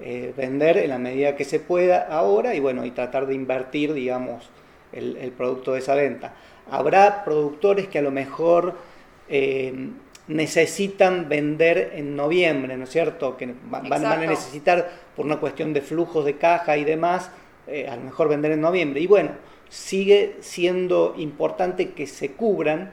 eh, 0.00 0.32
vender 0.36 0.78
en 0.78 0.90
la 0.90 0.98
medida 0.98 1.36
que 1.36 1.44
se 1.44 1.60
pueda 1.60 2.06
ahora 2.08 2.54
y 2.54 2.60
bueno, 2.60 2.84
y 2.84 2.90
tratar 2.90 3.26
de 3.26 3.34
invertir, 3.34 3.92
digamos, 3.94 4.50
el, 4.92 5.32
producto 5.36 5.72
de 5.72 5.78
esa 5.80 5.94
venta. 5.94 6.34
Habrá 6.70 7.24
productores 7.24 7.88
que 7.88 7.98
a 7.98 8.02
lo 8.02 8.10
mejor 8.10 8.74
eh, 9.28 9.90
necesitan 10.28 11.28
vender 11.28 11.92
en 11.94 12.16
noviembre, 12.16 12.76
¿no 12.76 12.84
es 12.84 12.90
cierto? 12.90 13.36
Que 13.36 13.54
van, 13.68 14.04
a 14.04 14.16
necesitar, 14.16 14.90
por 15.14 15.26
una 15.26 15.38
cuestión 15.38 15.72
de 15.72 15.82
flujos 15.82 16.24
de 16.24 16.36
caja 16.36 16.76
y 16.76 16.84
demás, 16.84 17.30
a 17.66 17.96
lo 17.96 18.02
mejor 18.02 18.28
vender 18.28 18.52
en 18.52 18.60
noviembre. 18.60 19.00
Y 19.00 19.06
bueno, 19.06 19.30
sigue 19.68 20.36
siendo 20.40 21.14
importante 21.18 21.90
que 21.90 22.06
se 22.06 22.32
cubran 22.32 22.92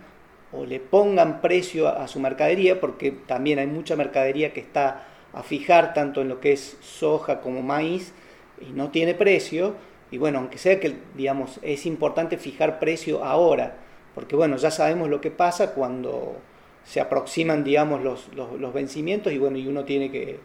o 0.54 0.66
le 0.66 0.80
pongan 0.80 1.42
precio 1.42 1.88
a, 1.88 2.08
su 2.08 2.20
mercadería, 2.20 2.80
porque 2.82 3.12
también 3.12 3.60
hay 3.60 3.68
mucha 3.68 3.96
mercadería 3.96 4.54
que 4.54 4.60
está 4.60 5.08
a 5.34 5.44
fijar 5.44 5.94
tanto 5.94 6.22
en 6.22 6.30
lo 6.30 6.42
que 6.42 6.52
es 6.52 6.78
soja 6.82 7.40
como 7.40 7.62
maíz 7.62 8.14
y 8.60 8.72
no 8.72 8.90
tiene 8.90 9.14
precio. 9.14 9.76
Y 10.12 10.18
bueno, 10.18 10.40
aunque 10.40 10.58
sea 10.58 10.80
que, 10.80 10.96
digamos, 11.16 11.60
es 11.62 11.86
importante 11.86 12.38
fijar 12.38 12.80
precio 12.80 13.24
ahora, 13.24 13.78
porque 14.14 14.36
bueno, 14.36 14.58
ya 14.58 14.72
sabemos 14.72 15.10
lo 15.10 15.22
que 15.22 15.32
pasa 15.32 15.74
cuando 15.74 16.36
se 16.84 17.00
aproximan, 17.00 17.64
digamos, 17.64 18.02
los, 18.02 18.28
los, 18.36 18.74
vencimientos 18.74 19.32
y 19.32 19.38
bueno, 19.38 19.58
y 19.58 19.68
uno 19.68 19.86
tiene 19.86 20.12
que, 20.12 20.40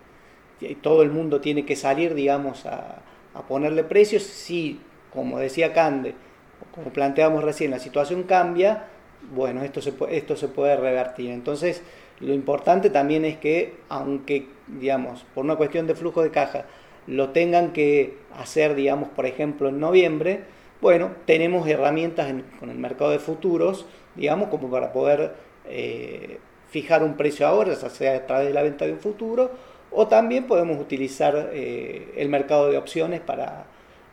todo 0.82 1.02
el 1.02 1.10
mundo 1.10 1.40
tiene 1.40 1.66
que 1.66 1.74
salir, 1.74 2.14
digamos, 2.14 2.64
a, 2.64 3.02
a 3.34 3.42
ponerle 3.42 3.82
precios. 3.82 4.22
Si, 4.22 4.80
como 5.12 5.40
decía 5.40 5.72
Cande, 5.72 6.14
como 6.74 6.92
planteamos 6.92 7.42
recién, 7.42 7.72
la 7.72 7.80
situación 7.80 8.22
cambia, 8.22 8.84
bueno, 9.34 9.62
esto 9.62 9.80
se, 9.80 9.92
esto 10.10 10.36
se 10.36 10.48
puede 10.48 10.76
revertir. 10.76 11.30
Entonces, 11.30 11.82
lo 12.20 12.32
importante 12.32 12.90
también 12.90 13.24
es 13.24 13.36
que, 13.36 13.74
aunque, 13.88 14.46
digamos, 14.66 15.24
por 15.34 15.44
una 15.44 15.56
cuestión 15.56 15.86
de 15.86 15.94
flujo 15.94 16.22
de 16.22 16.30
caja, 16.30 16.64
lo 17.06 17.30
tengan 17.30 17.72
que 17.72 18.18
hacer, 18.36 18.74
digamos, 18.74 19.08
por 19.10 19.26
ejemplo, 19.26 19.68
en 19.68 19.80
noviembre, 19.80 20.40
bueno, 20.80 21.10
tenemos 21.24 21.66
herramientas 21.68 22.32
con 22.58 22.70
el 22.70 22.78
mercado 22.78 23.10
de 23.10 23.18
futuros, 23.18 23.86
digamos, 24.14 24.48
como 24.48 24.70
para 24.70 24.92
poder 24.92 25.34
eh, 25.66 26.38
fijar 26.68 27.02
un 27.02 27.16
precio 27.16 27.46
ahora, 27.46 27.74
ya 27.74 27.90
sea 27.90 28.16
a 28.16 28.26
través 28.26 28.48
de 28.48 28.54
la 28.54 28.62
venta 28.62 28.86
de 28.86 28.92
un 28.92 28.98
futuro, 28.98 29.50
o 29.90 30.08
también 30.08 30.44
podemos 30.44 30.80
utilizar 30.80 31.50
eh, 31.52 32.12
el 32.16 32.28
mercado 32.28 32.70
de 32.70 32.76
opciones 32.76 33.20
para, 33.20 33.66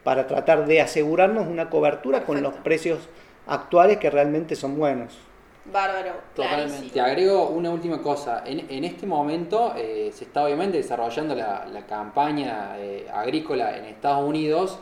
para 0.04 0.28
tratar 0.28 0.66
de 0.66 0.82
asegurarnos 0.82 1.48
una 1.48 1.70
cobertura 1.70 2.24
con 2.26 2.42
los 2.42 2.54
precios 2.56 3.00
actuales 3.48 3.98
que 3.98 4.10
realmente 4.10 4.56
son 4.56 4.78
buenos. 4.78 5.18
Bárbaro. 5.66 6.12
Totalmente. 6.36 6.90
Te 6.90 7.00
agrego 7.00 7.50
una 7.50 7.72
última 7.72 8.02
cosa. 8.02 8.44
En, 8.46 8.70
en 8.70 8.84
este 8.84 9.06
momento 9.06 9.74
eh, 9.78 10.12
se 10.14 10.26
está 10.26 10.44
obviamente 10.44 10.78
desarrollando 10.78 11.36
la, 11.36 11.66
la 11.72 11.86
campaña 11.86 12.74
agrícola 13.14 13.78
en 13.78 13.86
Estados 13.86 14.28
Unidos. 14.28 14.80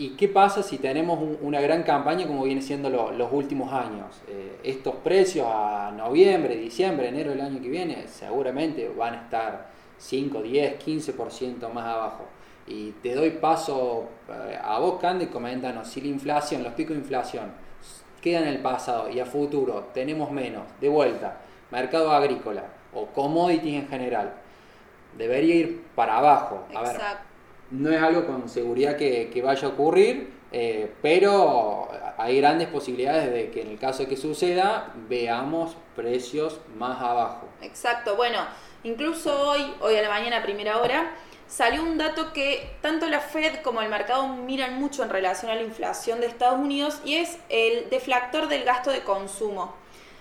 ¿Y 0.00 0.10
qué 0.10 0.28
pasa 0.28 0.62
si 0.62 0.78
tenemos 0.78 1.18
una 1.42 1.60
gran 1.60 1.82
campaña 1.82 2.28
como 2.28 2.44
viene 2.44 2.62
siendo 2.62 2.88
los 2.88 3.32
últimos 3.32 3.72
años? 3.72 4.22
Eh, 4.28 4.60
estos 4.62 4.94
precios 4.94 5.48
a 5.50 5.90
noviembre, 5.90 6.54
diciembre, 6.54 7.08
enero 7.08 7.30
del 7.30 7.40
año 7.40 7.60
que 7.60 7.68
viene 7.68 8.06
seguramente 8.06 8.88
van 8.96 9.14
a 9.14 9.22
estar 9.24 9.70
5, 9.98 10.40
10, 10.40 10.78
15% 10.78 11.72
más 11.72 11.84
abajo. 11.84 12.26
Y 12.68 12.92
te 13.02 13.14
doy 13.14 13.30
paso 13.30 14.08
eh, 14.28 14.58
a 14.62 14.78
vos, 14.78 15.00
Candy, 15.00 15.26
coméntanos 15.26 15.88
si 15.88 16.00
la 16.00 16.08
inflación, 16.08 16.62
los 16.62 16.74
picos 16.74 16.96
de 16.96 17.02
inflación 17.02 17.52
quedan 18.20 18.44
en 18.44 18.48
el 18.50 18.58
pasado 18.58 19.08
y 19.08 19.20
a 19.20 19.26
futuro 19.26 19.88
tenemos 19.94 20.30
menos, 20.30 20.64
de 20.80 20.88
vuelta, 20.88 21.38
mercado 21.70 22.10
agrícola 22.10 22.64
o 22.92 23.06
commodities 23.06 23.82
en 23.82 23.88
general, 23.88 24.34
debería 25.16 25.54
ir 25.54 25.84
para 25.94 26.18
abajo. 26.18 26.64
A 26.74 26.80
Exacto 26.80 27.28
no 27.70 27.90
es 27.90 28.02
algo 28.02 28.26
con 28.26 28.48
seguridad 28.48 28.96
que, 28.96 29.40
vaya 29.44 29.68
a 29.68 29.70
ocurrir, 29.70 30.32
eh, 30.52 30.92
pero 31.02 31.88
hay 32.16 32.38
grandes 32.38 32.68
posibilidades 32.68 33.32
de 33.32 33.50
que 33.50 33.62
en 33.62 33.68
el 33.68 33.78
caso 33.78 34.04
de 34.04 34.08
que 34.08 34.16
suceda 34.16 34.92
veamos 35.08 35.76
precios 35.94 36.60
más 36.76 37.00
abajo. 37.00 37.48
Exacto, 37.60 38.16
bueno, 38.16 38.38
incluso 38.84 39.50
hoy, 39.50 39.74
hoy 39.80 39.96
a 39.96 40.02
la 40.02 40.08
mañana, 40.08 40.38
a 40.38 40.42
primera 40.42 40.78
hora, 40.78 41.12
salió 41.48 41.82
un 41.82 41.98
dato 41.98 42.32
que 42.32 42.70
tanto 42.82 43.08
la 43.08 43.20
Fed 43.20 43.62
como 43.62 43.82
el 43.82 43.88
mercado 43.88 44.28
miran 44.28 44.78
mucho 44.78 45.02
en 45.02 45.10
relación 45.10 45.50
a 45.50 45.54
la 45.54 45.62
inflación 45.62 46.20
de 46.20 46.26
Estados 46.26 46.60
Unidos 46.60 47.00
y 47.04 47.16
es 47.16 47.38
el 47.48 47.90
deflactor 47.90 48.48
del 48.48 48.64
gasto 48.64 48.90
de 48.90 49.02
consumo. 49.02 49.74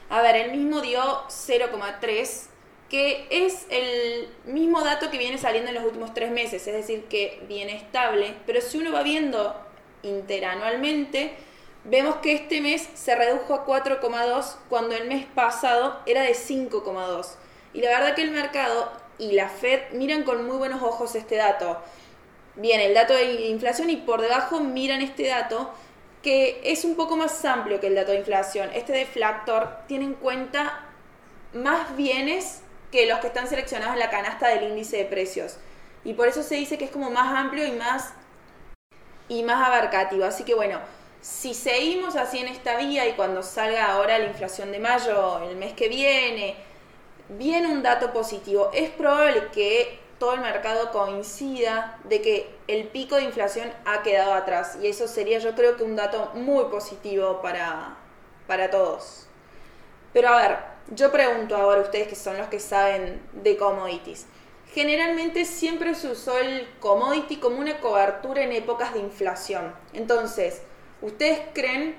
A 0.10 0.22
ver, 0.22 0.38
el 0.38 0.52
mismo 0.52 0.82
dio 0.82 1.02
0,3 1.28 2.48
que 2.90 3.28
es 3.30 3.66
el 3.70 4.30
mismo 4.46 4.82
dato 4.82 5.12
que 5.12 5.18
viene 5.18 5.38
saliendo 5.38 5.70
en 5.70 5.76
los 5.76 5.84
últimos 5.84 6.14
tres 6.14 6.32
meses, 6.32 6.66
es 6.68 6.74
decir, 6.74 7.04
que 7.10 7.44
viene 7.48 7.76
estable, 7.76 8.34
pero 8.46 8.62
si 8.62 8.78
uno 8.78 8.94
va 8.94 9.04
viendo 9.04 9.56
interanualmente, 10.04 11.36
vemos 11.84 12.18
que 12.18 12.34
este 12.34 12.62
mes 12.62 12.88
se 12.94 13.16
redujo 13.16 13.54
a 13.54 13.66
4,2 13.66 14.56
cuando 14.70 14.96
el 14.96 15.08
mes 15.08 15.26
pasado 15.26 16.00
era 16.06 16.22
de 16.22 16.34
5,2. 16.34 17.36
Y 17.74 17.82
la 17.82 17.90
verdad 17.90 18.16
que 18.16 18.22
el 18.22 18.32
mercado 18.32 18.92
y 19.18 19.32
la 19.34 19.50
Fed 19.50 19.92
miran 19.94 20.24
con 20.24 20.46
muy 20.46 20.58
buenos 20.58 20.82
ojos 20.82 21.16
este 21.16 21.36
dato. 21.36 21.82
Bien, 22.56 22.82
el 22.82 22.94
dato 22.94 23.14
de 23.14 23.48
inflación 23.48 23.90
y 23.90 23.98
por 23.98 24.22
debajo 24.22 24.60
miran 24.60 25.02
este 25.02 25.28
dato 25.28 25.72
que 26.22 26.60
es 26.64 26.84
un 26.84 26.96
poco 26.96 27.16
más 27.16 27.46
amplio 27.46 27.80
que 27.80 27.88
el 27.88 27.96
dato 27.96 28.12
de 28.12 28.18
inflación. 28.18 28.70
Este 28.74 28.94
deflactor 28.94 29.70
tiene 29.88 30.06
en 30.06 30.14
cuenta 30.14 30.84
más 31.54 31.96
bienes 31.96 32.62
que 32.92 33.06
los 33.06 33.20
que 33.20 33.28
están 33.28 33.48
seleccionados 33.48 33.94
en 33.94 34.00
la 34.00 34.10
canasta 34.10 34.48
del 34.48 34.64
índice 34.64 34.98
de 34.98 35.06
precios. 35.06 35.58
Y 36.04 36.14
por 36.14 36.28
eso 36.28 36.44
se 36.44 36.56
dice 36.56 36.78
que 36.78 36.86
es 36.86 36.92
como 36.92 37.10
más 37.12 37.36
amplio 37.36 37.66
y 37.66 37.72
más, 37.72 38.14
y 39.30 39.44
más 39.44 39.66
abarcativo. 39.66 40.26
Así 40.26 40.44
que 40.44 40.56
bueno, 40.56 40.80
si 41.22 41.54
seguimos 41.54 42.16
así 42.16 42.40
en 42.40 42.48
esta 42.48 42.78
vía 42.78 43.08
y 43.08 43.14
cuando 43.14 43.44
salga 43.44 43.92
ahora 43.92 44.18
la 44.18 44.26
inflación 44.26 44.72
de 44.72 44.80
mayo, 44.80 45.44
el 45.44 45.58
mes 45.58 45.74
que 45.74 45.90
viene, 45.90 46.56
viene 47.30 47.68
un 47.68 47.84
dato 47.84 48.14
positivo, 48.14 48.70
es 48.74 48.90
probable 48.92 49.48
que 49.52 50.00
todo 50.20 50.34
el 50.34 50.42
mercado 50.42 50.92
coincida 50.92 52.00
de 52.06 52.22
que 52.22 52.50
el 52.68 52.88
pico 52.88 53.16
de 53.16 53.24
inflación 53.24 53.72
ha 53.86 54.02
quedado 54.02 54.34
atrás. 54.34 54.78
Y 54.82 54.88
eso 54.88 55.08
sería 55.08 55.40
yo 55.40 55.54
creo 55.56 55.78
que 55.78 55.84
un 55.84 55.96
dato 55.96 56.32
muy 56.34 56.66
positivo 56.66 57.42
para, 57.42 57.98
para 58.48 58.70
todos. 58.70 59.28
Pero 60.14 60.30
a 60.30 60.42
ver, 60.42 60.58
yo 60.96 61.12
pregunto 61.12 61.56
ahora 61.56 61.80
a 61.80 61.84
ustedes 61.84 62.08
que 62.08 62.16
son 62.16 62.38
los 62.38 62.48
que 62.48 62.60
saben 62.60 63.22
de 63.34 63.58
commodities. 63.58 64.26
Generalmente 64.74 65.46
siempre 65.46 65.96
se 65.96 66.10
usó 66.10 66.38
el 66.38 66.68
commodity 66.80 67.38
como 67.38 67.60
una 67.60 67.80
cobertura 67.80 68.44
en 68.44 68.52
épocas 68.52 68.94
de 68.94 69.00
inflación. 69.00 69.74
Entonces, 69.94 70.62
¿ustedes 71.02 71.40
creen, 71.54 71.96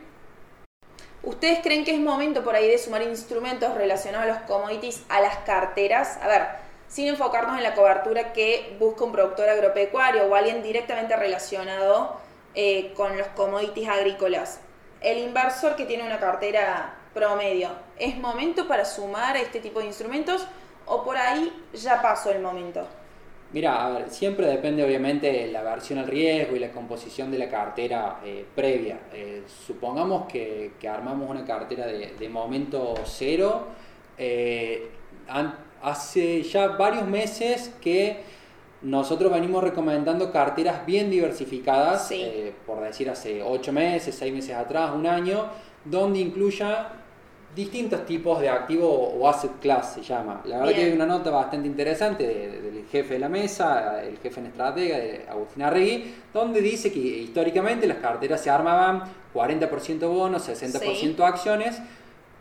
¿ustedes 1.22 1.60
creen 1.62 1.84
que 1.84 1.94
es 1.94 2.00
momento 2.00 2.44
por 2.44 2.54
ahí 2.54 2.68
de 2.68 2.78
sumar 2.78 3.02
instrumentos 3.02 3.74
relacionados 3.74 4.28
a 4.28 4.38
los 4.38 4.42
commodities 4.48 5.02
a 5.08 5.20
las 5.20 5.38
carteras? 5.38 6.18
A 6.22 6.28
ver, 6.28 6.42
sin 6.88 7.08
enfocarnos 7.08 7.56
en 7.56 7.62
la 7.62 7.74
cobertura 7.74 8.32
que 8.32 8.76
busca 8.78 9.04
un 9.04 9.12
productor 9.12 9.48
agropecuario 9.48 10.26
o 10.26 10.34
alguien 10.34 10.62
directamente 10.62 11.16
relacionado 11.16 12.16
eh, 12.54 12.92
con 12.94 13.16
los 13.16 13.26
commodities 13.28 13.88
agrícolas. 13.88 14.60
El 15.00 15.18
inversor 15.18 15.76
que 15.76 15.84
tiene 15.84 16.04
una 16.04 16.18
cartera 16.18 16.94
promedio. 17.14 17.70
¿Es 17.98 18.16
momento 18.16 18.66
para 18.66 18.84
sumar 18.84 19.36
este 19.36 19.60
tipo 19.60 19.80
de 19.80 19.86
instrumentos 19.86 20.46
o 20.86 21.04
por 21.04 21.16
ahí 21.16 21.52
ya 21.72 22.00
pasó 22.00 22.30
el 22.30 22.40
momento? 22.40 22.86
Mira, 23.50 23.86
a 23.86 23.90
ver, 23.90 24.10
siempre 24.10 24.46
depende 24.46 24.84
obviamente 24.84 25.32
de 25.32 25.50
la 25.50 25.62
versión 25.62 25.98
al 25.98 26.06
riesgo 26.06 26.54
y 26.54 26.58
la 26.58 26.70
composición 26.70 27.30
de 27.30 27.38
la 27.38 27.48
cartera 27.48 28.20
eh, 28.22 28.44
previa. 28.54 29.00
Eh, 29.14 29.44
supongamos 29.66 30.26
que, 30.26 30.72
armamos 30.86 31.30
una 31.30 31.46
cartera 31.46 31.86
de, 31.86 32.28
momento 32.28 32.94
cero. 33.04 33.68
Eh, 34.18 34.90
hace 35.80 36.42
ya 36.42 36.68
varios 36.68 37.06
meses 37.06 37.72
que 37.80 38.20
nosotros 38.82 39.32
venimos 39.32 39.64
recomendando 39.64 40.30
carteras 40.30 40.84
bien 40.84 41.10
diversificadas, 41.10 42.12
por 42.66 42.82
decir 42.82 43.08
hace 43.08 43.42
ocho 43.42 43.72
meses, 43.72 44.14
seis 44.14 44.32
meses 44.32 44.54
atrás, 44.56 44.90
un 44.94 45.06
año, 45.06 45.46
donde 45.86 46.18
incluya 46.18 46.92
distintos 47.54 48.06
tipos 48.06 48.40
de 48.40 48.48
activo 48.48 48.88
o 48.88 49.28
asset 49.28 49.58
class 49.60 49.94
se 49.94 50.02
llama. 50.02 50.42
La 50.44 50.58
verdad 50.58 50.74
que 50.74 50.84
hay 50.84 50.92
una 50.92 51.06
nota 51.06 51.30
bastante 51.30 51.66
interesante 51.66 52.26
del 52.26 52.86
jefe 52.90 53.14
de 53.14 53.20
la 53.20 53.28
mesa, 53.28 54.02
el 54.02 54.18
jefe 54.18 54.40
en 54.40 54.46
estratega, 54.46 54.96
de 54.98 55.26
Agustín 55.28 55.62
Arregui, 55.62 56.14
donde 56.32 56.60
dice 56.60 56.92
que 56.92 56.98
históricamente 56.98 57.86
las 57.86 57.98
carteras 57.98 58.40
se 58.40 58.50
armaban 58.50 59.02
40% 59.34 60.08
bonos, 60.08 60.48
60% 60.48 61.20
acciones, 61.24 61.78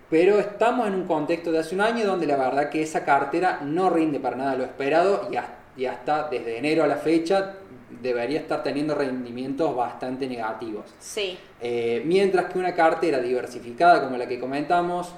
pero 0.09 0.39
estamos 0.39 0.87
en 0.87 0.93
un 0.93 1.05
contexto 1.05 1.51
de 1.51 1.59
hace 1.59 1.75
un 1.75 1.81
año 1.81 2.05
donde 2.05 2.27
la 2.27 2.37
verdad 2.37 2.69
que 2.69 2.81
esa 2.81 3.03
cartera 3.03 3.59
no 3.63 3.89
rinde 3.89 4.19
para 4.19 4.37
nada 4.37 4.55
lo 4.55 4.63
esperado 4.63 5.29
y 5.75 5.85
hasta 5.85 6.29
desde 6.29 6.57
enero 6.57 6.83
a 6.83 6.87
la 6.87 6.95
fecha 6.95 7.55
debería 7.89 8.39
estar 8.39 8.63
teniendo 8.63 8.95
rendimientos 8.95 9.75
bastante 9.75 10.27
negativos. 10.27 10.85
Sí. 10.99 11.37
Eh, 11.61 12.03
mientras 12.05 12.51
que 12.51 12.59
una 12.59 12.73
cartera 12.73 13.19
diversificada 13.19 14.03
como 14.03 14.17
la 14.17 14.27
que 14.27 14.39
comentamos 14.39 15.13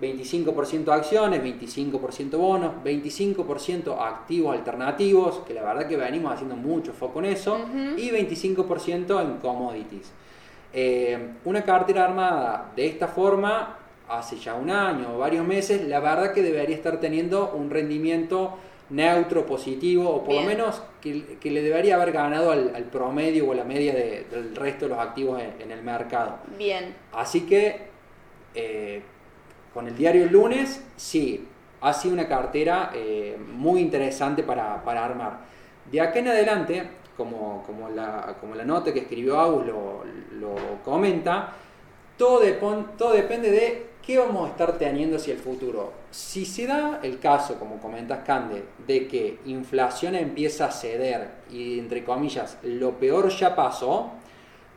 25% 0.00 0.88
acciones, 0.92 1.42
25% 1.42 2.30
bonos, 2.38 2.72
25% 2.82 3.98
activos 4.00 4.56
alternativos, 4.56 5.40
que 5.46 5.54
la 5.54 5.62
verdad 5.62 5.86
que 5.86 5.96
venimos 5.96 6.32
haciendo 6.32 6.56
mucho 6.56 6.92
foco 6.92 7.18
en 7.20 7.26
eso, 7.26 7.60
y 7.96 8.10
25% 8.10 9.22
en 9.22 9.36
commodities. 9.36 10.10
Eh, 10.72 11.32
una 11.44 11.62
cartera 11.64 12.04
armada 12.04 12.72
de 12.74 12.86
esta 12.86 13.08
forma, 13.08 13.76
hace 14.08 14.36
ya 14.36 14.54
un 14.54 14.70
año 14.70 15.14
o 15.14 15.18
varios 15.18 15.46
meses, 15.46 15.86
la 15.86 16.00
verdad 16.00 16.32
que 16.32 16.42
debería 16.42 16.74
estar 16.74 16.98
teniendo 16.98 17.52
un 17.52 17.70
rendimiento 17.70 18.56
neutro, 18.90 19.46
positivo, 19.46 20.08
o 20.08 20.24
por 20.24 20.34
lo 20.34 20.42
menos 20.42 20.82
que, 21.00 21.38
le 21.42 21.62
debería 21.62 21.94
haber 21.94 22.12
ganado 22.12 22.50
al, 22.50 22.84
promedio 22.92 23.48
o 23.48 23.52
a 23.52 23.54
la 23.54 23.64
media 23.64 23.94
del 23.94 24.54
resto 24.54 24.86
de 24.86 24.90
los 24.90 24.98
activos 24.98 25.40
en, 25.60 25.70
el 25.70 25.82
mercado. 25.82 26.38
Bien. 26.58 26.94
Así 27.12 27.42
que, 27.42 27.88
eh, 28.54 29.02
con 29.72 29.86
el 29.86 29.96
diario 29.96 30.24
el 30.24 30.32
lunes, 30.32 30.84
sí, 30.96 31.46
ha 31.80 31.92
sido 31.92 32.14
una 32.14 32.28
cartera 32.28 32.90
eh, 32.94 33.38
muy 33.52 33.80
interesante 33.80 34.42
para, 34.42 34.82
armar. 34.84 35.38
De 35.90 36.00
acá 36.00 36.18
en 36.18 36.28
adelante, 36.28 36.82
como, 37.16 37.62
como, 37.64 37.88
la, 37.88 38.36
como 38.40 38.54
la 38.54 38.64
nota 38.64 38.92
que 38.92 39.00
escribió 39.00 39.38
Agus 39.38 39.66
lo, 39.66 40.04
lo 40.38 40.82
comenta, 40.84 41.52
todo, 42.16 42.40
todo 42.98 43.12
depende 43.12 43.50
de 43.50 43.89
¿qué 44.10 44.18
vamos 44.18 44.44
a 44.44 44.50
estar 44.50 44.76
teniendo 44.76 45.18
hacia 45.18 45.34
el 45.34 45.38
futuro? 45.38 45.92
Si 46.10 46.44
se 46.44 46.66
da 46.66 46.98
el 47.04 47.20
caso, 47.20 47.60
como 47.60 47.78
comentas 47.78 48.24
Cande, 48.26 48.64
de 48.84 49.06
que 49.06 49.38
inflación 49.46 50.16
empieza 50.16 50.64
a 50.64 50.72
ceder 50.72 51.28
y 51.48 51.78
entre 51.78 52.02
comillas 52.02 52.58
lo 52.64 52.98
peor 52.98 53.28
ya 53.28 53.54
pasó, 53.54 54.10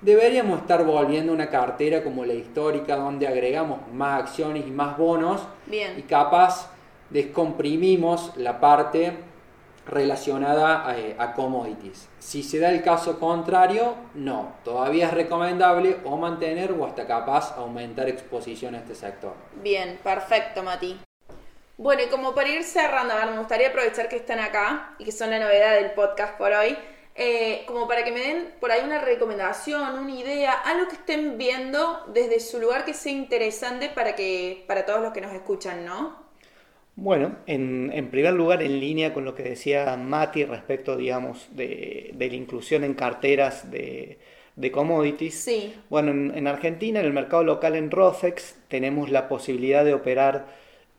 deberíamos 0.01 0.59
estar 0.61 0.85
volviendo 0.85 1.31
a 1.31 1.35
una 1.35 1.49
cartera 1.49 2.03
como 2.03 2.25
la 2.25 2.35
histórica 2.35 2.95
donde 2.95 3.27
agregamos 3.27 3.79
más 3.91 4.21
acciones 4.21 4.67
y 4.67 4.69
más 4.69 4.99
bonos 4.99 5.41
Bien. 5.65 5.97
y 5.97 6.03
capaz 6.03 6.69
descomprimimos 7.09 8.37
la 8.37 8.59
parte 8.59 9.13
relacionada 9.85 10.95
eh, 10.97 11.15
a, 11.17 11.33
commodities. 11.33 12.07
Si 12.19 12.43
se 12.43 12.59
da 12.59 12.69
el 12.69 12.81
caso 12.83 13.19
contrario, 13.19 13.95
no, 14.13 14.53
todavía 14.63 15.07
es 15.07 15.13
recomendable 15.13 15.97
o 16.05 16.17
mantener 16.17 16.71
o 16.71 16.85
hasta 16.85 17.05
capaz 17.05 17.55
aumentar 17.57 18.07
exposición 18.07 18.75
a 18.75 18.79
este 18.79 18.95
sector. 18.95 19.33
Bien, 19.61 19.99
perfecto, 20.03 20.63
Mati. 20.63 20.99
Bueno, 21.77 22.03
y 22.03 22.07
como 22.07 22.35
para 22.35 22.49
ir 22.49 22.63
cerrando, 22.63 23.13
me 23.31 23.39
gustaría 23.39 23.69
aprovechar 23.69 24.07
que 24.07 24.17
están 24.17 24.39
acá 24.39 24.95
y 24.99 25.05
que 25.05 25.11
son 25.11 25.31
la 25.31 25.39
novedad 25.39 25.75
del 25.75 25.91
podcast 25.91 26.37
por 26.37 26.51
hoy, 26.51 26.77
eh, 27.15 27.63
como 27.67 27.87
para 27.87 28.03
que 28.03 28.11
me 28.11 28.19
den 28.19 28.53
por 28.59 28.71
ahí 28.71 28.81
una 28.83 28.99
recomendación, 28.99 29.99
una 29.99 30.11
idea, 30.11 30.53
algo 30.53 30.87
que 30.87 30.95
estén 30.95 31.37
viendo 31.37 32.05
desde 32.07 32.39
su 32.39 32.59
lugar 32.59 32.85
que 32.85 32.93
sea 32.93 33.11
interesante 33.11 33.89
para 33.89 34.15
que 34.15 34.63
para 34.67 34.85
todos 34.85 35.01
los 35.01 35.13
que 35.13 35.21
nos 35.21 35.33
escuchan, 35.33 35.85
¿no? 35.85 36.22
Bueno, 36.95 37.37
en, 37.47 38.09
primer 38.11 38.33
lugar, 38.33 38.61
en 38.61 38.79
línea 38.79 39.13
con 39.13 39.25
lo 39.25 39.33
que 39.33 39.43
decía 39.43 39.97
Mati 39.97 40.45
respecto, 40.45 40.95
digamos, 40.95 41.47
de, 41.51 42.13
la 42.17 42.25
inclusión 42.25 42.83
en 42.83 42.93
carteras 42.93 43.71
de, 43.71 44.19
commodities. 44.71 45.33
Sí. 45.33 45.73
Bueno, 45.89 46.11
en, 46.11 46.47
Argentina, 46.47 46.99
en 46.99 47.07
el 47.07 47.13
mercado 47.13 47.43
local 47.43 47.75
en 47.75 47.89
Rofex, 47.89 48.57
tenemos 48.67 49.09
la 49.09 49.27
posibilidad 49.27 49.83
de 49.83 49.95
operar 49.95 50.45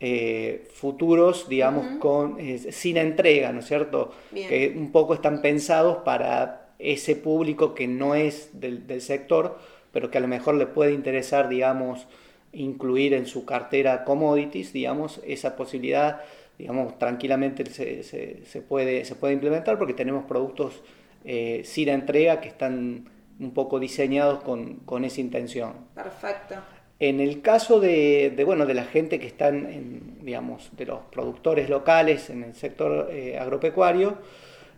eh, 0.00 0.66
futuros, 0.74 1.48
digamos, 1.48 1.86
con, 2.00 2.40
eh, 2.40 2.58
sin 2.72 2.96
entrega, 2.96 3.52
¿no 3.52 3.60
es 3.60 3.66
cierto? 3.66 4.12
Que 4.32 4.74
un 4.76 4.90
poco 4.90 5.14
están 5.14 5.42
pensados 5.42 5.98
para 5.98 6.72
ese 6.80 7.14
público 7.14 7.72
que 7.72 7.86
no 7.86 8.16
es 8.16 8.50
del, 8.60 8.88
del 8.88 9.00
sector, 9.00 9.58
pero 9.92 10.10
que 10.10 10.18
a 10.18 10.20
lo 10.20 10.26
mejor 10.26 10.56
le 10.56 10.66
puede 10.66 10.92
interesar, 10.92 11.48
digamos, 11.48 12.08
incluir 12.54 13.14
en 13.14 13.26
su 13.26 13.44
cartera 13.44 14.04
commodities, 14.04 14.72
digamos, 14.72 15.20
esa 15.26 15.56
posibilidad, 15.56 16.20
digamos, 16.58 16.98
tranquilamente 16.98 17.66
se, 17.66 18.02
se, 18.02 18.62
puede, 18.62 19.04
se 19.04 19.14
puede 19.14 19.34
implementar 19.34 19.78
porque 19.78 19.94
tenemos 19.94 20.24
productos 20.24 20.82
eh, 21.24 21.62
sin 21.64 21.88
entrega 21.88 22.40
que 22.40 22.48
están 22.48 23.08
un 23.40 23.50
poco 23.52 23.80
diseñados 23.80 24.42
con, 24.42 24.76
con, 24.80 25.04
esa 25.04 25.20
intención. 25.20 25.72
Perfecto. 25.94 26.54
En 27.00 27.18
el 27.18 27.42
caso 27.42 27.80
de, 27.80 28.32
de, 28.34 28.44
bueno, 28.44 28.66
de 28.66 28.74
la 28.74 28.84
gente 28.84 29.18
que 29.18 29.26
están, 29.26 29.66
en, 29.66 30.18
digamos, 30.22 30.70
de 30.76 30.86
los 30.86 31.00
productores 31.10 31.68
locales 31.68 32.30
en 32.30 32.44
el 32.44 32.54
sector 32.54 33.10
eh, 33.10 33.36
agropecuario, 33.36 34.18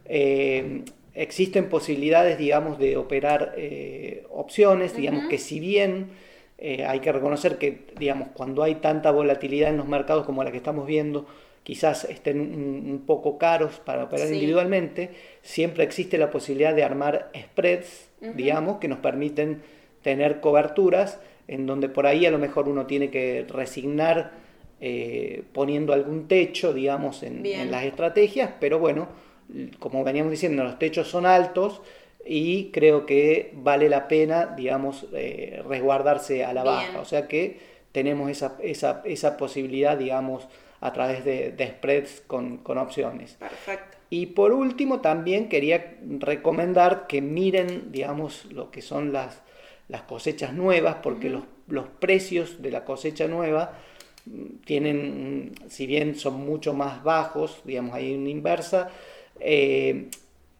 eh, 0.06 0.82
existen 1.14 1.68
posibilidades, 1.68 2.38
digamos, 2.38 2.78
de 2.78 2.96
operar 2.96 3.54
opciones, 4.30 4.96
digamos, 4.96 5.28
que 5.28 5.38
si 5.38 5.60
bien 5.60 6.08
eh, 6.58 6.84
hay 6.86 7.00
que 7.00 7.12
reconocer 7.12 7.58
que, 7.58 7.86
digamos, 7.98 8.28
cuando 8.32 8.62
hay 8.62 8.76
tanta 8.76 9.10
volatilidad 9.10 9.70
en 9.70 9.76
los 9.76 9.88
mercados 9.88 10.24
como 10.24 10.42
la 10.42 10.50
que 10.50 10.56
estamos 10.56 10.86
viendo, 10.86 11.26
quizás 11.62 12.04
estén 12.04 12.40
un, 12.40 13.02
poco 13.06 13.38
caros 13.38 13.80
para 13.84 14.04
operar 14.04 14.32
individualmente, 14.32 15.10
siempre 15.42 15.84
existe 15.84 16.16
la 16.16 16.30
posibilidad 16.30 16.74
de 16.74 16.84
armar 16.84 17.30
spreads, 17.36 18.10
digamos, 18.34 18.78
que 18.78 18.88
nos 18.88 19.00
permiten 19.00 19.62
tener 20.02 20.40
coberturas 20.40 21.20
en 21.48 21.66
donde 21.66 21.88
por 21.88 22.06
ahí 22.06 22.24
a 22.24 22.30
lo 22.30 22.38
mejor 22.38 22.68
uno 22.68 22.86
tiene 22.86 23.10
que 23.10 23.44
resignar 23.48 24.32
eh, 24.80 25.42
poniendo 25.52 25.92
algún 25.92 26.28
techo, 26.28 26.72
digamos, 26.72 27.22
en, 27.22 27.44
en, 27.44 27.70
las 27.70 27.84
estrategias, 27.84 28.50
pero 28.60 28.78
bueno, 28.78 29.08
como 29.78 30.04
veníamos 30.04 30.30
diciendo, 30.30 30.64
los 30.64 30.78
techos 30.78 31.08
son 31.08 31.26
altos, 31.26 31.82
y 32.26 32.70
creo 32.72 33.06
que 33.06 33.52
vale 33.54 33.88
la 33.88 34.08
pena, 34.08 34.46
digamos, 34.56 35.06
eh, 35.12 35.62
resguardarse 35.66 36.44
a 36.44 36.52
la 36.52 36.64
baja. 36.64 37.00
O 37.00 37.04
sea 37.04 37.28
que 37.28 37.58
tenemos 37.92 38.30
esa, 38.30 38.56
esa, 38.62 39.02
esa 39.04 39.36
posibilidad, 39.36 39.96
digamos, 39.96 40.48
a 40.80 40.92
través 40.92 41.24
de, 41.24 41.54
spreads 41.76 42.22
con, 42.26 42.58
con, 42.58 42.78
opciones. 42.78 43.34
Perfecto. 43.34 43.96
Y 44.10 44.26
por 44.26 44.52
último, 44.52 45.00
también 45.00 45.48
quería 45.48 45.96
recomendar 46.18 47.06
que 47.06 47.22
miren, 47.22 47.92
digamos, 47.92 48.44
lo 48.46 48.70
que 48.70 48.82
son 48.82 49.12
las, 49.12 49.40
las 49.88 50.02
cosechas 50.02 50.52
nuevas, 50.52 50.96
porque 51.02 51.30
los, 51.30 51.44
los, 51.68 51.86
precios 51.86 52.60
de 52.60 52.70
la 52.70 52.84
cosecha 52.84 53.28
nueva 53.28 53.78
mm, 54.26 54.64
tienen, 54.64 55.54
si 55.68 55.86
bien 55.86 56.16
son 56.16 56.44
mucho 56.44 56.74
más 56.74 57.02
bajos, 57.02 57.62
digamos, 57.64 57.94
hay 57.94 58.14
una 58.14 58.30
inversa, 58.30 58.90
eh, 59.40 60.08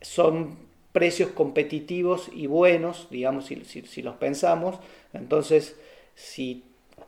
son 0.01 0.66
precios 0.97 1.29
competitivos 1.33 2.31
y 2.33 2.47
buenos, 2.47 3.09
digamos, 3.11 3.45
si, 3.45 4.01
los 4.03 4.17
pensamos. 4.17 4.79
Entonces, 5.13 5.77
si, 6.15 6.65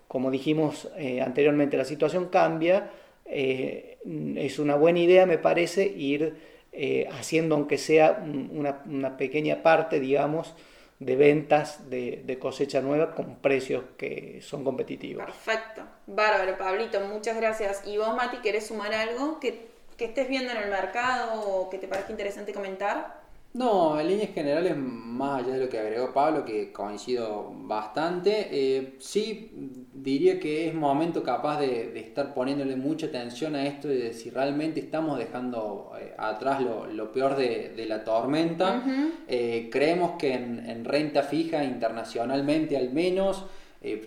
como 0.08 0.30
dijimos 0.30 0.90
eh, 0.98 1.22
anteriormente, 1.22 1.78
la 1.78 1.86
situación 1.86 2.28
cambia, 2.28 2.90
eh, 3.24 3.96
es 4.36 4.58
una 4.58 4.74
buena 4.74 4.98
idea, 4.98 5.24
me 5.24 5.38
parece, 5.38 5.86
ir 5.86 6.36
eh, 6.70 7.08
haciendo, 7.12 7.54
aunque 7.54 7.78
sea 7.78 8.22
una, 8.22 9.16
pequeña 9.16 9.62
parte, 9.62 10.00
digamos, 10.00 10.54
de 10.98 11.16
ventas 11.16 11.88
de, 11.88 12.36
cosecha 12.38 12.82
nueva 12.82 13.14
con 13.14 13.36
precios 13.36 13.84
que 13.96 14.40
son 14.42 14.64
competitivos. 14.64 15.24
Perfecto. 15.24 15.80
Bárbaro, 16.06 16.58
Pablito, 16.58 17.00
muchas 17.00 17.38
gracias. 17.38 17.86
¿Y 17.86 17.96
vos, 17.96 18.14
Mati, 18.14 18.36
querés 18.42 18.66
sumar 18.66 18.92
algo 18.92 19.40
que, 19.40 19.66
que 19.96 20.04
estés 20.04 20.28
viendo 20.28 20.52
en 20.52 20.58
el 20.58 20.68
mercado 20.68 21.40
o 21.40 21.70
que 21.70 21.78
te 21.78 21.88
parezca 21.88 22.10
interesante 22.10 22.52
comentar? 22.52 23.17
No, 23.54 23.98
en 23.98 24.08
líneas 24.08 24.30
generales, 24.34 24.76
más 24.76 25.42
allá 25.42 25.54
de 25.54 25.64
lo 25.64 25.68
que 25.70 25.78
agregó 25.78 26.12
Pablo, 26.12 26.44
que 26.44 26.70
coincido 26.70 27.50
bastante, 27.54 28.48
eh, 28.50 28.96
sí 29.00 29.50
diría 29.92 30.38
que 30.38 30.68
es 30.68 30.74
momento 30.74 31.22
capaz 31.22 31.58
de, 31.58 31.98
estar 31.98 32.34
poniéndole 32.34 32.76
mucha 32.76 33.06
atención 33.06 33.56
a 33.56 33.66
esto 33.66 33.90
y 33.90 33.96
de 33.96 34.12
si 34.12 34.28
realmente 34.28 34.80
estamos 34.80 35.18
dejando 35.18 35.92
eh, 35.98 36.14
atrás 36.18 36.60
lo, 36.60 37.10
peor 37.10 37.36
de, 37.36 37.86
la 37.88 38.04
tormenta. 38.04 38.84
Eh, 39.26 39.70
creemos 39.72 40.12
que 40.18 40.34
en, 40.34 40.84
renta 40.84 41.22
fija 41.22 41.64
internacionalmente 41.64 42.76
al 42.76 42.92
menos 42.92 43.46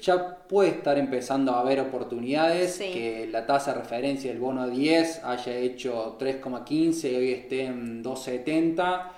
ya 0.02 0.38
puede 0.48 0.70
estar 0.70 0.98
empezando 0.98 1.54
a 1.54 1.62
haber 1.62 1.80
oportunidades, 1.80 2.78
que 2.78 3.28
la 3.32 3.46
tasa 3.46 3.74
de 3.74 3.80
referencia 3.80 4.30
del 4.30 4.40
bono 4.40 4.68
10 4.68 5.24
haya 5.24 5.56
hecho 5.56 6.18
3,15 6.20 7.12
y 7.12 7.16
hoy 7.16 7.32
esté 7.32 7.66
en 7.66 8.04
2,70 8.04 9.12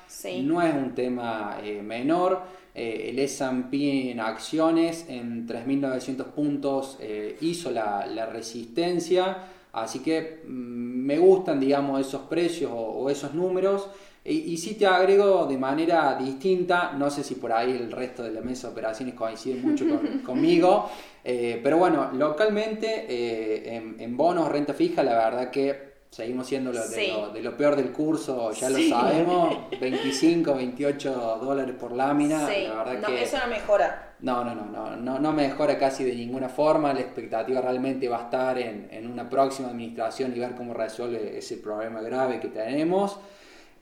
no 0.44 0.62
es 0.62 0.74
un 0.74 0.96
tema 0.96 1.58
eh, 1.64 1.82
menor. 1.82 2.42
Eh, 2.76 3.10
el 3.10 3.20
S&P 3.20 4.12
en 4.12 4.20
acciones 4.20 5.06
en 5.08 5.48
3.900 5.48 6.24
puntos 6.26 6.98
eh, 7.00 7.38
hizo 7.42 7.72
la, 7.72 8.26
resistencia. 8.32 9.38
Así 9.72 10.00
que 10.00 10.42
mm, 10.46 10.50
me 10.50 11.18
gustan, 11.18 11.60
digamos, 11.60 12.02
esos 12.02 12.22
precios 12.24 12.72
o, 12.74 13.10
esos 13.10 13.34
números. 13.34 13.88
Y, 14.26 14.56
si 14.58 14.76
te 14.76 14.86
agrego 14.86 15.46
de 15.46 15.58
manera 15.58 16.16
distinta, 16.16 16.94
no 16.94 17.10
sé 17.10 17.24
si 17.24 17.36
por 17.36 17.52
ahí 17.52 17.72
el 17.72 17.92
resto 17.92 18.24
de 18.24 18.32
la 18.32 18.40
mesa 18.40 18.68
de 18.68 18.74
operaciones 18.74 19.16
coincide 19.16 19.56
mucho 19.56 19.86
conmigo, 20.26 20.90
pero 21.24 21.78
bueno, 21.78 22.10
localmente 22.14 23.76
en, 23.76 24.00
en 24.00 24.16
bonos, 24.16 24.50
renta 24.50 24.74
fija, 24.74 25.04
la 25.04 25.16
verdad 25.16 25.52
que 25.52 25.94
seguimos 26.14 26.46
siendo 26.46 26.72
lo, 26.72 26.88
de, 26.88 27.42
lo, 27.42 27.58
peor 27.58 27.76
del 27.76 27.92
curso, 27.92 28.52
ya 28.52 28.70
lo 28.70 28.78
sabemos, 28.88 29.58
25, 29.82 30.54
28 30.54 31.40
dólares 31.42 31.76
por 31.76 31.92
lámina, 31.92 32.48
la 32.48 32.84
verdad 32.84 33.08
que... 33.08 33.24
Eso 33.24 33.40
no 33.40 33.48
mejora. 33.48 34.14
No, 34.20 34.44
no, 34.44 34.54
no, 34.54 34.96
no, 34.96 35.20
no, 35.20 35.34
mejora 35.34 35.76
casi 35.80 36.04
de 36.04 36.14
ninguna 36.14 36.50
forma, 36.50 36.94
la 36.94 37.00
expectativa 37.00 37.62
realmente 37.62 38.08
va 38.08 38.20
a 38.20 38.24
estar 38.26 38.60
en, 38.60 38.88
en 38.92 39.10
una 39.10 39.28
próxima 39.28 39.70
administración 39.70 40.34
y 40.36 40.40
ver 40.40 40.54
cómo 40.54 40.76
resuelve 40.76 41.36
ese 41.36 41.58
problema 41.58 42.00
grave 42.02 42.40
que 42.40 42.50
tenemos. 42.50 43.18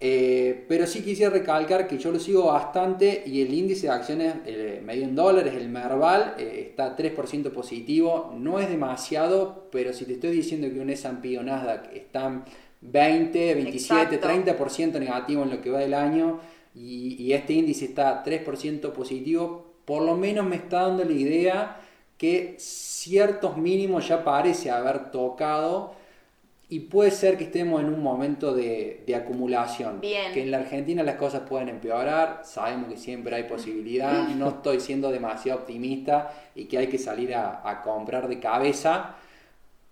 Eh, 0.03 0.65
pero 0.67 0.87
sí 0.87 1.03
quisiera 1.03 1.31
recalcar 1.31 1.85
que 1.87 1.99
yo 1.99 2.11
lo 2.11 2.19
sigo 2.19 2.47
bastante 2.47 3.21
y 3.23 3.43
el 3.43 3.53
índice 3.53 3.85
de 3.85 3.93
acciones 3.93 4.35
eh, 4.47 4.81
medio 4.83 5.03
en 5.03 5.13
dólares, 5.13 5.53
el 5.55 5.69
Merval, 5.69 6.33
eh, 6.39 6.69
está 6.69 6.97
3% 6.97 7.51
positivo. 7.51 8.33
No 8.35 8.59
es 8.59 8.67
demasiado, 8.67 9.67
pero 9.71 9.93
si 9.93 10.05
te 10.05 10.13
estoy 10.13 10.31
diciendo 10.31 10.67
que 10.73 10.79
un 10.79 10.89
S&P 10.89 11.37
o 11.37 11.43
Nasdaq 11.43 11.93
están 11.93 12.45
20, 12.81 13.53
27, 13.53 14.19
30% 14.19 14.99
negativo 14.99 15.43
en 15.43 15.51
lo 15.51 15.61
que 15.61 15.69
va 15.69 15.77
del 15.77 15.93
año 15.93 16.39
y, 16.73 17.23
y 17.23 17.33
este 17.33 17.53
índice 17.53 17.85
está 17.85 18.23
3% 18.23 18.93
positivo, 18.93 19.75
por 19.85 20.01
lo 20.01 20.17
menos 20.17 20.47
me 20.47 20.55
está 20.55 20.87
dando 20.87 21.05
la 21.05 21.11
idea 21.11 21.77
que 22.17 22.55
ciertos 22.57 23.55
mínimos 23.55 24.07
ya 24.07 24.23
parece 24.23 24.71
haber 24.71 25.11
tocado 25.11 26.00
y 26.71 26.79
puede 26.79 27.11
ser 27.11 27.37
que 27.37 27.43
estemos 27.43 27.81
en 27.81 27.87
un 27.87 28.01
momento 28.01 28.53
de, 28.53 29.03
acumulación. 29.13 29.99
Que 29.99 30.41
en 30.41 30.51
la 30.51 30.59
Argentina 30.59 31.03
las 31.03 31.15
cosas 31.15 31.41
pueden 31.41 31.67
empeorar, 31.67 32.43
sabemos 32.45 32.89
que 32.89 32.95
siempre 32.95 33.35
hay 33.35 33.43
posibilidad, 33.43 34.29
no 34.37 34.47
estoy 34.47 34.79
siendo 34.79 35.11
demasiado 35.11 35.59
optimista 35.59 36.33
y 36.55 36.65
que 36.65 36.77
hay 36.77 36.87
que 36.87 36.97
salir 36.97 37.35
a, 37.35 37.81
comprar 37.83 38.29
de 38.29 38.39
cabeza, 38.39 39.17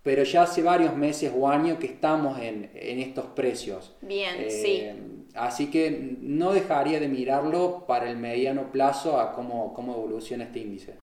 pero 0.02 0.22
ya 0.22 0.44
hace 0.44 0.62
varios 0.62 0.96
meses 0.96 1.30
o 1.36 1.46
años 1.46 1.78
que 1.78 1.86
estamos 1.86 2.38
en, 2.40 2.70
estos 2.72 3.26
precios. 3.26 3.94
Bien, 4.00 4.36
eh, 4.38 4.50
sí. 4.50 5.28
Así 5.34 5.70
que 5.70 6.16
no 6.22 6.54
dejaría 6.54 6.98
de 6.98 7.08
mirarlo 7.08 7.84
para 7.86 8.08
el 8.08 8.16
mediano 8.16 8.72
plazo 8.72 9.20
a 9.20 9.34
cómo, 9.34 9.74
cómo 9.74 9.92
evoluciona 9.92 10.44
este 10.44 10.60
índice. 10.60 10.99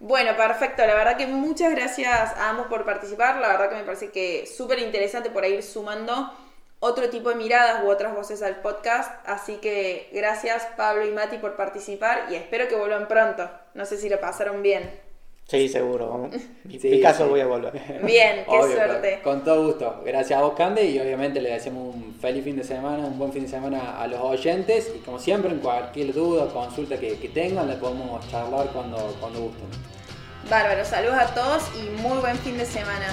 Bueno, 0.00 0.34
perfecto. 0.34 0.84
La 0.86 0.94
verdad 0.94 1.18
que 1.18 1.26
muchas 1.26 1.70
gracias 1.72 2.32
a 2.36 2.48
ambos 2.48 2.66
por 2.68 2.86
participar. 2.86 3.36
La 3.36 3.48
verdad 3.48 3.68
que 3.68 3.76
me 3.76 3.84
parece 3.84 4.10
que 4.10 4.46
súper 4.46 4.78
interesante 4.78 5.28
por 5.28 5.44
ir 5.44 5.62
sumando 5.62 6.32
otro 6.80 7.10
tipo 7.10 7.28
de 7.28 7.34
miradas 7.34 7.84
u 7.84 7.90
otras 7.90 8.14
voces 8.14 8.42
al 8.42 8.62
podcast. 8.62 9.12
Así 9.26 9.56
que 9.56 10.08
gracias 10.12 10.66
Pablo 10.78 11.06
y 11.06 11.10
Mati 11.10 11.36
por 11.36 11.54
participar 11.54 12.28
y 12.30 12.34
espero 12.34 12.66
que 12.66 12.76
vuelvan 12.76 13.08
pronto. 13.08 13.50
No 13.74 13.84
sé 13.84 13.98
si 13.98 14.08
lo 14.08 14.18
pasaron 14.18 14.62
bien. 14.62 14.90
Sí, 15.46 15.68
seguro. 15.68 16.30
En 16.32 16.80
mi 16.90 17.00
caso 17.02 17.28
voy 17.28 17.40
a 17.40 17.46
volver. 17.46 17.72
Bien, 18.02 18.46
qué 18.48 18.72
suerte. 18.72 19.20
Con, 19.22 19.44
todo 19.44 19.66
gusto. 19.66 20.00
Gracias 20.06 20.38
a 20.38 20.42
vos, 20.42 20.54
Cande, 20.54 20.84
y 20.84 20.98
obviamente 20.98 21.42
le 21.42 21.50
deseamos 21.50 21.94
un 21.94 22.14
feliz 22.14 22.44
fin 22.44 22.56
de 22.56 22.64
semana, 22.64 23.04
un 23.04 23.18
buen 23.18 23.32
fin 23.32 23.42
de 23.42 23.48
semana 23.48 24.00
a 24.00 24.06
los 24.06 24.20
oyentes. 24.20 24.90
Y 24.96 25.00
como 25.00 25.18
siempre, 25.18 25.50
en 25.50 25.58
cualquier 25.58 26.14
duda 26.14 26.44
o 26.44 26.48
consulta 26.48 26.98
que, 26.98 27.16
tengan, 27.34 27.68
le 27.68 27.74
podemos 27.74 28.26
charlar 28.30 28.68
cuando, 28.68 29.16
cuando 29.20 29.40
gusten. 29.40 29.89
Bárbaro, 30.48 30.84
saludos 30.84 31.18
a 31.18 31.26
todos 31.34 31.62
y 31.76 31.90
muy 32.00 32.18
buen 32.18 32.38
fin 32.38 32.56
de 32.56 32.66
semana. 32.66 33.06